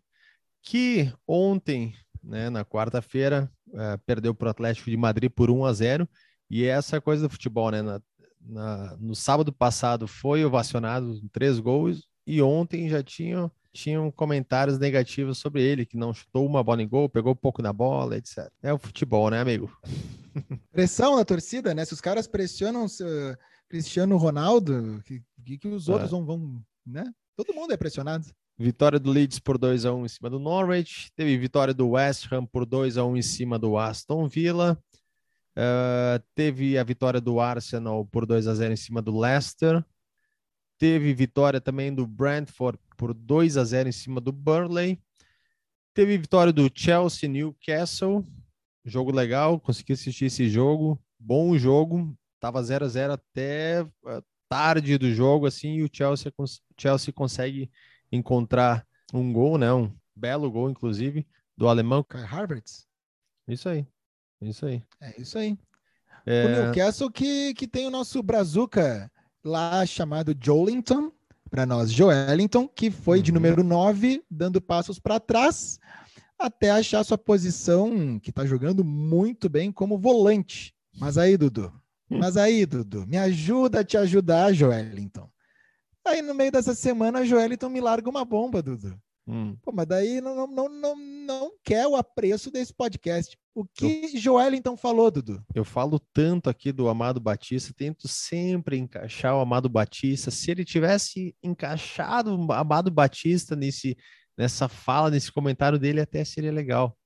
[0.63, 5.73] que ontem, né, na quarta-feira, é, perdeu para o Atlético de Madrid por 1 a
[5.73, 6.09] 0
[6.51, 7.83] e é essa coisa do futebol, né?
[7.83, 8.01] Na,
[8.41, 15.39] na, no sábado passado foi ovacionado três gols e ontem já tinham, tinham comentários negativos
[15.39, 18.51] sobre ele, que não chutou uma bola em gol, pegou pouco na bola, etc.
[18.63, 19.71] É o futebol, né, amigo?
[20.73, 21.85] Pressão na torcida, né?
[21.85, 23.37] Se os caras pressionam uh,
[23.69, 26.13] Cristiano Ronaldo, que, que, que os outros é.
[26.13, 27.05] vão, vão, né?
[27.37, 28.27] Todo mundo é pressionado.
[28.59, 31.13] Vitória do Leeds por 2 a 1 em cima do Norwich.
[31.15, 34.77] Teve vitória do West Ham por 2 a 1 em cima do Aston Villa.
[35.57, 39.85] Uh, teve a vitória do Arsenal por 2 a 0 em cima do Leicester.
[40.79, 45.01] Teve vitória também do Brentford por 2 a 0 em cima do Burnley.
[45.95, 48.25] Teve vitória do Chelsea Newcastle
[48.89, 50.99] Jogo legal, consegui assistir esse jogo.
[51.19, 52.17] Bom jogo.
[52.41, 56.33] Tava 0 a 0 até eh, tarde do jogo, assim, e o Chelsea,
[56.79, 57.71] Chelsea consegue
[58.11, 59.73] encontrar um gol, né?
[59.73, 62.03] Um belo gol, inclusive, do alemão.
[62.03, 62.87] Kai Havertz.
[63.47, 63.87] Isso aí.
[64.41, 64.83] Isso aí.
[65.01, 65.59] É isso aí.
[66.27, 66.45] É...
[66.45, 69.11] O Newcastle que, que tem o nosso brazuca
[69.45, 71.13] lá chamado Jolinton,
[71.51, 73.25] para nós, Joelinton, que foi uhum.
[73.25, 75.79] de número 9, dando passos para trás
[76.39, 80.73] até achar sua posição, que está jogando muito bem como volante.
[80.97, 81.73] Mas aí, Dudu,
[82.09, 85.29] mas aí, Dudu, me ajuda a te ajudar, Joelinton.
[86.09, 88.99] Aí no meio dessa semana, Joelinton me larga uma bomba, Dudu.
[89.27, 89.57] Hum.
[89.63, 93.37] Pô, mas daí não, não, não, não quer o apreço desse podcast.
[93.55, 95.45] O que eu, Joelinton falou, Dudu?
[95.55, 100.31] Eu falo tanto aqui do Amado Batista, tento sempre encaixar o Amado Batista.
[100.31, 103.97] Se ele tivesse encaixado o Amado Batista nesse
[104.39, 106.97] nessa fala, nesse comentário dele, até seria legal.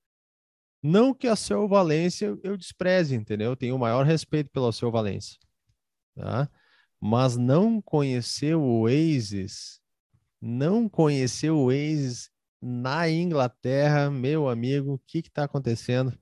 [0.83, 3.51] Não que a seu Valência eu despreze, entendeu?
[3.51, 5.37] Eu tenho o maior respeito pelo seu Valência,
[6.15, 6.47] tá?
[7.05, 9.81] Mas não conhecer o Oasis,
[10.39, 12.29] não conhecer o Oasis
[12.61, 16.17] na Inglaterra, meu amigo, o que está acontecendo?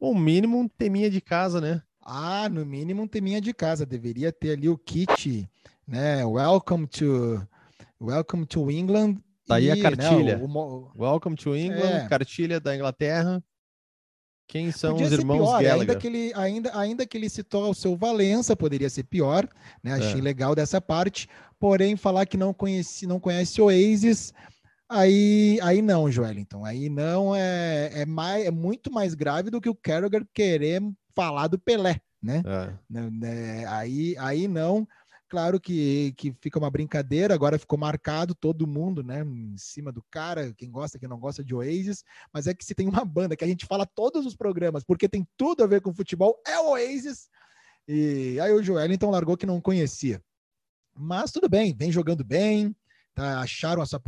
[0.00, 1.80] O mínimo um teminha de casa, né?
[2.02, 3.86] Ah, no mínimo um teminha de casa.
[3.86, 5.48] Deveria ter ali o kit,
[5.86, 6.26] né?
[6.26, 7.46] Welcome to
[8.00, 10.38] Welcome to England Tá aí a cartilha.
[10.38, 10.90] Né, o, o...
[10.98, 12.08] Welcome to England, é.
[12.08, 13.40] cartilha da Inglaterra.
[14.46, 15.80] Quem são podia os irmãos pior, Gallagher?
[15.80, 19.48] Ainda que, ele, ainda, ainda que ele citou o seu Valença, poderia ser pior,
[19.82, 19.94] né?
[19.94, 20.22] Achei é.
[20.22, 21.28] legal dessa parte.
[21.58, 24.32] Porém, falar que não conhece, não conhece Oasis,
[24.88, 26.64] aí, aí não, Joelinton.
[26.64, 30.82] Aí não é, é, mais, é muito mais grave do que o Carragher querer
[31.14, 32.42] falar do Pelé, né?
[32.46, 32.72] É.
[32.88, 33.66] Né?
[33.68, 34.86] Aí, aí não.
[35.28, 40.00] Claro que, que fica uma brincadeira, agora ficou marcado todo mundo, né, em cima do
[40.08, 43.36] cara, quem gosta, quem não gosta de Oasis, mas é que se tem uma banda
[43.36, 46.60] que a gente fala todos os programas, porque tem tudo a ver com futebol, é
[46.60, 47.28] Oasis.
[47.88, 50.22] E aí o Joel então largou que não conhecia.
[50.94, 52.74] Mas tudo bem, vem jogando bem,
[53.12, 54.00] tá, acharam essa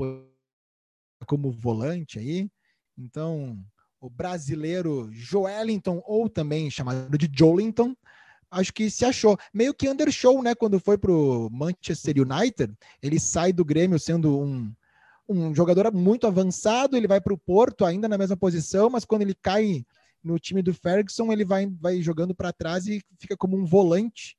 [1.27, 2.49] como volante aí.
[2.97, 3.59] Então,
[4.01, 7.97] o brasileiro Joelinton, ou também chamado de Jolinton,
[8.51, 9.37] acho que se achou.
[9.53, 10.55] Meio que undershow, né?
[10.55, 14.73] Quando foi pro Manchester United, ele sai do Grêmio sendo um,
[15.29, 19.23] um jogador muito avançado, ele vai para o Porto ainda na mesma posição, mas quando
[19.23, 19.85] ele cai
[20.23, 24.37] no time do Ferguson, ele vai, vai jogando para trás e fica como um volante.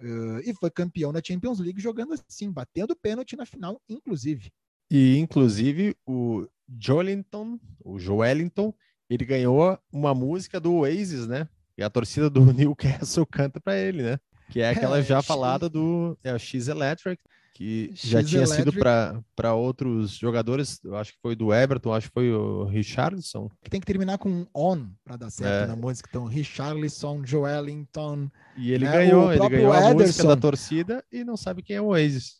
[0.00, 4.52] Uh, e foi campeão da Champions League jogando assim, batendo pênalti na final, inclusive.
[4.90, 6.46] E inclusive o
[6.78, 8.72] Joelinton, o Joelinton,
[9.10, 11.48] ele ganhou uma música do Oasis, né?
[11.78, 14.18] E a torcida do Newcastle canta para ele, né?
[14.50, 15.26] Que é aquela é, já X...
[15.26, 17.22] falada do é, o X Electric,
[17.54, 18.70] que X já tinha Electric.
[18.70, 23.48] sido para outros jogadores, eu acho que foi do Everton, acho que foi o Richardson.
[23.70, 25.66] Tem que terminar com on para dar certo é.
[25.68, 26.08] na música.
[26.10, 28.28] Então, Richarlison, Joelinton.
[28.56, 28.92] E ele né?
[28.92, 32.38] ganhou, ele ganhou a música da torcida e não sabe quem é o Oasis.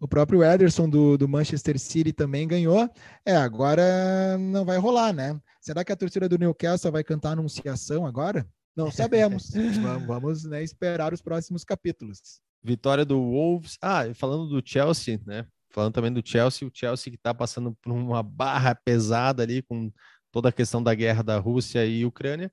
[0.00, 2.88] O próprio Ederson do, do Manchester City também ganhou.
[3.24, 5.40] É, agora não vai rolar, né?
[5.60, 8.46] Será que a torcida do Newcastle vai cantar anunciação agora?
[8.78, 9.50] Não sabemos.
[9.82, 12.40] vamos, vamos né, esperar os próximos capítulos.
[12.62, 13.76] Vitória do Wolves.
[13.82, 15.44] Ah, falando do Chelsea, né?
[15.68, 19.92] Falando também do Chelsea, o Chelsea que está passando por uma barra pesada ali com
[20.30, 22.52] toda a questão da guerra da Rússia e Ucrânia,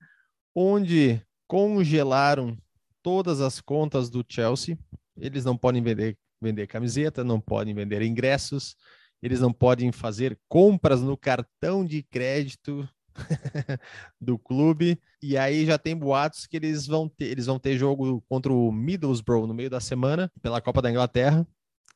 [0.55, 2.57] onde congelaram
[3.03, 4.79] todas as contas do Chelsea.
[5.15, 8.75] Eles não podem vender, vender camiseta, não podem vender ingressos,
[9.21, 12.87] eles não podem fazer compras no cartão de crédito
[14.19, 14.99] do clube.
[15.21, 18.71] E aí já tem boatos que eles vão ter, eles vão ter jogo contra o
[18.71, 21.47] Middlesbrough no meio da semana pela Copa da Inglaterra.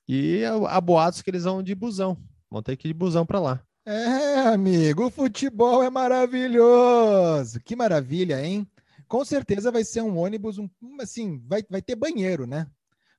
[0.08, 2.18] E há boatos que eles vão de busão.
[2.50, 3.64] Vão ter que ir de busão para lá.
[3.86, 7.60] É, amigo, o futebol é maravilhoso.
[7.62, 8.68] Que maravilha, hein?
[9.08, 12.68] Com certeza vai ser um ônibus, um, assim, vai, vai ter banheiro, né?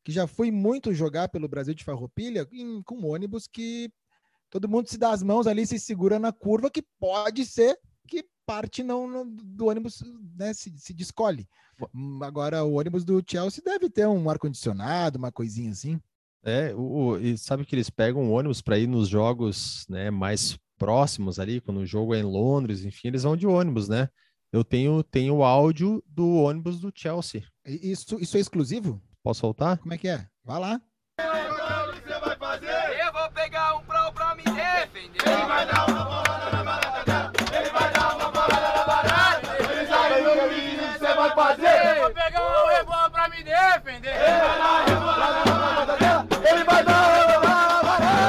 [0.04, 3.92] Que já fui muito jogar pelo Brasil de Farroupilha em, com ônibus que
[4.48, 7.78] todo mundo se dá as mãos ali, se segura na curva, que pode ser
[8.10, 10.02] que parte não, não do ônibus
[10.36, 11.48] né, se, se descolhe.
[12.22, 15.98] Agora, o ônibus do Chelsea deve ter um ar-condicionado, uma coisinha assim.
[16.42, 20.58] É, o, e sabe que eles pegam o ônibus para ir nos jogos né, mais
[20.76, 24.08] próximos ali, quando o jogo é em Londres, enfim, eles vão de ônibus, né?
[24.52, 27.44] Eu tenho, tenho o áudio do ônibus do Chelsea.
[27.64, 29.00] Isso, isso é exclusivo?
[29.22, 29.78] Posso soltar?
[29.78, 30.26] Como é que é?
[30.44, 30.82] Vai lá.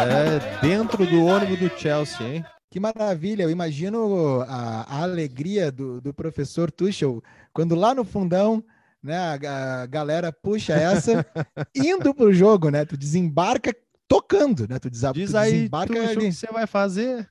[0.08, 2.45] É, dentro do ônibus do Chelsea, hein?
[2.70, 7.22] Que maravilha, eu imagino a, a alegria do, do, professor Tuchel
[7.54, 8.64] quando lá no fundão,
[9.04, 11.26] né, a, a galera puxa essa
[11.76, 12.86] indo pro jogo, né?
[12.86, 13.76] Tu desembarca
[14.08, 14.80] tocando, né?
[14.80, 16.18] Tu, desa Diz tu aí, desembarca Tuchel, ali.
[16.18, 17.30] o que você vai fazer?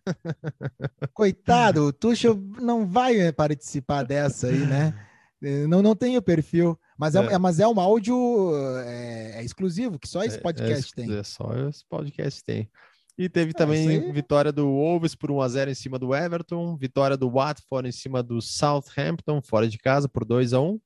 [1.14, 4.94] Coitado, o Tuchel não vai participar dessa aí, né?
[5.42, 7.32] É, não, não tem o perfil, mas é, é.
[7.32, 8.52] é mas é um áudio
[8.84, 11.18] é, é exclusivo, que só esse é, podcast tem.
[11.18, 12.70] É, só esse podcast tem.
[13.16, 17.88] E teve também vitória do Wolves por 1x0 em cima do Everton, vitória do Watford
[17.88, 20.80] em cima do Southampton, fora de casa, por 2x1.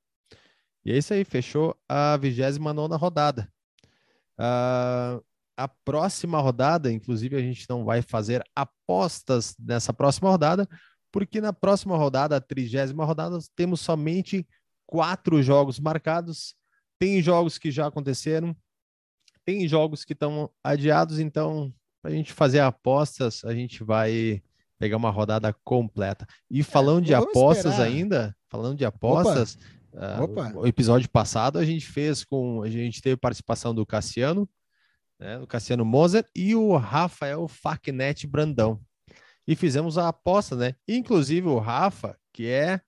[0.84, 3.48] E é isso aí, fechou a 29 rodada.
[4.36, 5.22] Uh,
[5.56, 10.68] a próxima rodada, inclusive, a gente não vai fazer apostas nessa próxima rodada,
[11.14, 14.44] porque na próxima rodada, a trigésima rodada, temos somente
[14.84, 16.56] quatro jogos marcados.
[16.98, 18.56] Tem jogos que já aconteceram,
[19.44, 24.42] tem jogos que estão adiados, então, para a gente fazer apostas, a gente vai
[24.76, 26.26] pegar uma rodada completa.
[26.50, 27.86] E é, falando é, de apostas esperar.
[27.86, 29.56] ainda, falando de apostas,
[29.92, 30.52] uh, Opa.
[30.56, 34.48] o episódio passado a gente fez com, a gente teve participação do Cassiano,
[35.20, 38.80] né, do Cassiano Moser e o Rafael Facnet Brandão
[39.46, 40.74] e fizemos a aposta, né?
[40.88, 42.80] Inclusive o Rafa, que é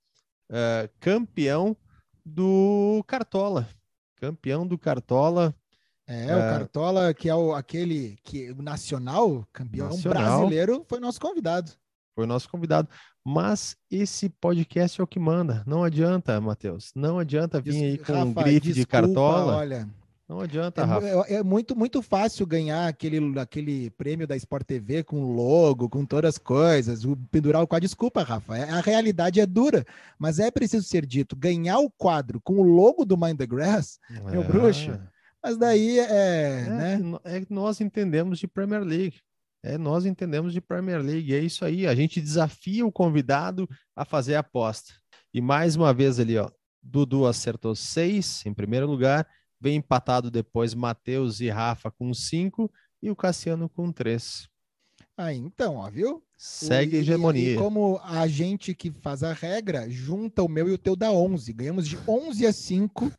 [0.50, 1.76] uh, campeão
[2.24, 3.68] do Cartola.
[4.16, 5.54] Campeão do Cartola.
[6.06, 11.00] É, uh, o Cartola, que é o, aquele que o nacional, campeão nacional, brasileiro, foi
[11.00, 11.72] nosso convidado.
[12.14, 12.88] Foi nosso convidado.
[13.24, 15.62] Mas esse podcast é o que manda.
[15.66, 16.92] Não adianta, Matheus.
[16.94, 19.56] Não adianta vir aí com Rafa, um grife desculpa, de Cartola.
[19.56, 19.88] Olha,
[20.28, 21.06] não adianta, é, Rafa.
[21.06, 26.04] É, é, muito, muito fácil ganhar aquele, aquele prêmio da Sport TV com logo, com
[26.04, 27.86] todas as coisas, o pendurar o quadro.
[27.86, 29.86] Desculpa, Rafa, é, a realidade é dura,
[30.18, 34.00] mas é preciso ser dito: ganhar o quadro com o logo do Mind the Grass,
[34.10, 34.30] é.
[34.30, 34.98] meu bruxo.
[35.42, 37.00] Mas daí é, é, né?
[37.24, 39.20] é nós entendemos de Premier League.
[39.62, 41.32] É, nós entendemos de Premier League.
[41.32, 41.86] É isso aí.
[41.86, 44.92] A gente desafia o convidado a fazer a aposta.
[45.32, 46.50] E mais uma vez ali, ó.
[46.82, 49.26] Dudu acertou seis em primeiro lugar.
[49.60, 52.70] Vem empatado depois Matheus e Rafa com 5
[53.02, 54.48] e o Cassiano com 3.
[55.16, 56.22] Ah, então, ó, viu?
[56.36, 57.50] Segue a hegemonia.
[57.50, 60.94] E, e, como a gente que faz a regra, junta o meu e o teu
[60.94, 61.52] da 11.
[61.52, 63.10] Ganhamos de 11 a 5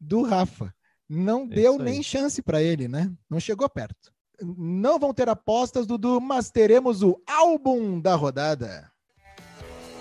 [0.00, 0.74] do Rafa.
[1.08, 3.12] Não é deu nem chance para ele, né?
[3.28, 4.12] Não chegou perto.
[4.40, 8.90] Não vão ter apostas, Dudu, mas teremos o álbum da rodada.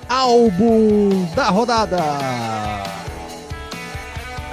[0.09, 3.02] Álbum da rodada!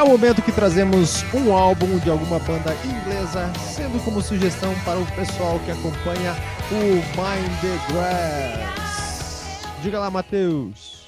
[0.00, 4.98] É o momento que trazemos um álbum de alguma banda inglesa, sendo como sugestão para
[4.98, 6.34] o pessoal que acompanha
[6.72, 9.60] o Mind the Grass.
[9.82, 11.06] Diga lá, Matheus.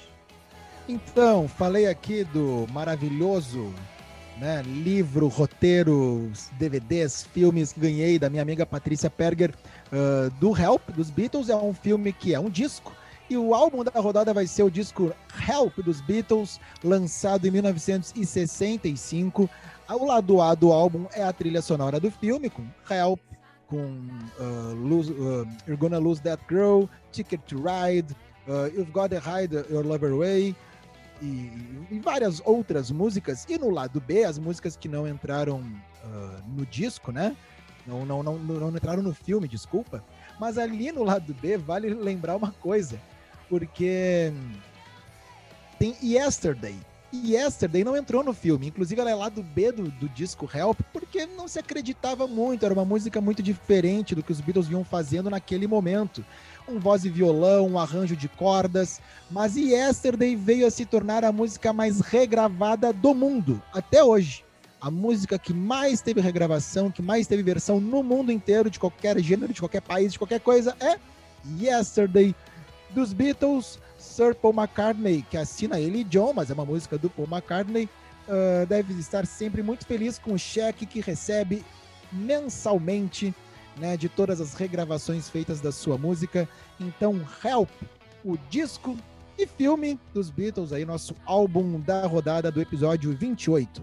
[0.87, 3.73] Então, falei aqui do maravilhoso
[4.37, 9.55] né, livro, roteiro, DVDs, filmes que ganhei da minha amiga Patrícia Perger
[9.91, 11.49] uh, do Help, dos Beatles.
[11.49, 12.93] É um filme que é um disco
[13.33, 15.11] e o álbum da rodada vai ser o disco
[15.49, 19.49] Help dos Beatles, lançado em 1965.
[19.89, 23.21] O lado A do álbum é a trilha sonora do filme, com Help,
[23.67, 24.07] com
[24.39, 28.15] uh, lose, uh, You're Gonna Lose That Girl, Ticket to Ride,
[28.47, 30.55] uh, You've Got to Hide Your Lover Away
[31.23, 31.27] e,
[31.91, 33.47] e, várias outras músicas.
[33.49, 35.63] E no lado B, as músicas que não entraram
[36.49, 37.35] no disco, né?
[37.87, 40.05] Não, não, não, não entraram no filme, desculpa.
[40.39, 43.01] Mas ali no lado B, vale lembrar uma coisa,
[43.53, 44.33] porque
[45.79, 46.75] tem Yesterday.
[47.13, 50.81] E Yesterday não entrou no filme, inclusive ela é lado B do, do disco Help,
[50.91, 54.83] porque não se acreditava muito, era uma música muito diferente do que os Beatles vinham
[54.83, 56.25] fazendo naquele momento.
[56.67, 61.31] Um voz e violão, um arranjo de cordas, mas Yesterday veio a se tornar a
[61.31, 64.47] música mais regravada do mundo, até hoje.
[64.81, 69.19] A música que mais teve regravação, que mais teve versão no mundo inteiro, de qualquer
[69.21, 70.99] gênero, de qualquer país, de qualquer coisa, é
[71.61, 72.35] Yesterday,
[72.93, 77.11] dos Beatles, Sir Paul McCartney, que assina ele e John, mas é uma música do
[77.11, 77.89] Paul McCartney,
[78.29, 81.65] uh, deve estar sempre muito feliz com o cheque que recebe
[82.13, 83.35] mensalmente
[83.77, 86.49] né, de todas as regravações feitas da sua música.
[86.79, 87.71] Então, Help,
[88.25, 88.97] o disco
[89.39, 93.83] e filme dos Beatles aí, nosso álbum da rodada do episódio 28.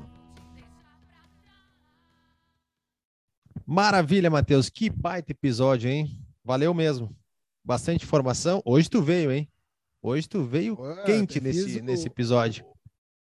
[3.66, 4.70] Maravilha, Matheus.
[4.70, 6.20] Que baita episódio, hein?
[6.44, 7.16] Valeu mesmo.
[7.70, 8.64] Bastante informação.
[8.66, 9.48] Hoje tu veio, hein?
[10.02, 12.66] Hoje tu veio Ué, quente nesse, o, nesse episódio.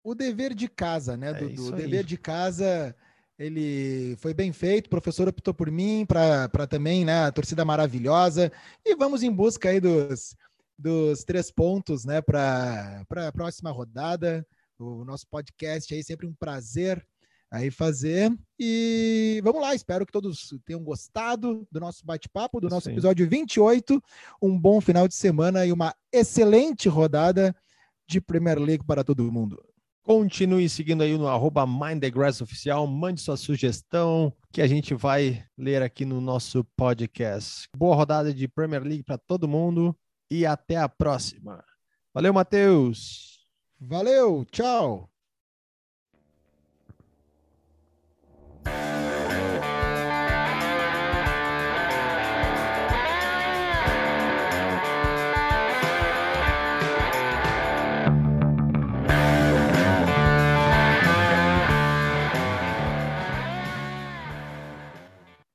[0.01, 1.67] O dever de casa, né, é Dudu?
[1.67, 2.95] o dever de casa
[3.37, 8.53] ele foi bem feito, o professor optou por mim, para também, né, a torcida maravilhosa.
[8.87, 10.37] E vamos em busca aí dos,
[10.79, 14.47] dos três pontos, né, para a próxima rodada.
[14.79, 17.05] O nosso podcast aí sempre um prazer
[17.51, 18.33] aí fazer.
[18.59, 22.93] E vamos lá, espero que todos tenham gostado do nosso bate-papo, do nosso Sim.
[22.93, 24.03] episódio 28.
[24.43, 27.55] Um bom final de semana e uma excelente rodada
[28.07, 29.63] de Premier League para todo mundo.
[30.03, 34.95] Continue seguindo aí no arroba Mind the Grass Oficial, mande sua sugestão que a gente
[34.95, 37.69] vai ler aqui no nosso podcast.
[37.77, 39.95] Boa rodada de Premier League para todo mundo
[40.31, 41.63] e até a próxima.
[42.15, 43.47] Valeu, Matheus!
[43.79, 45.18] Valeu, tchau!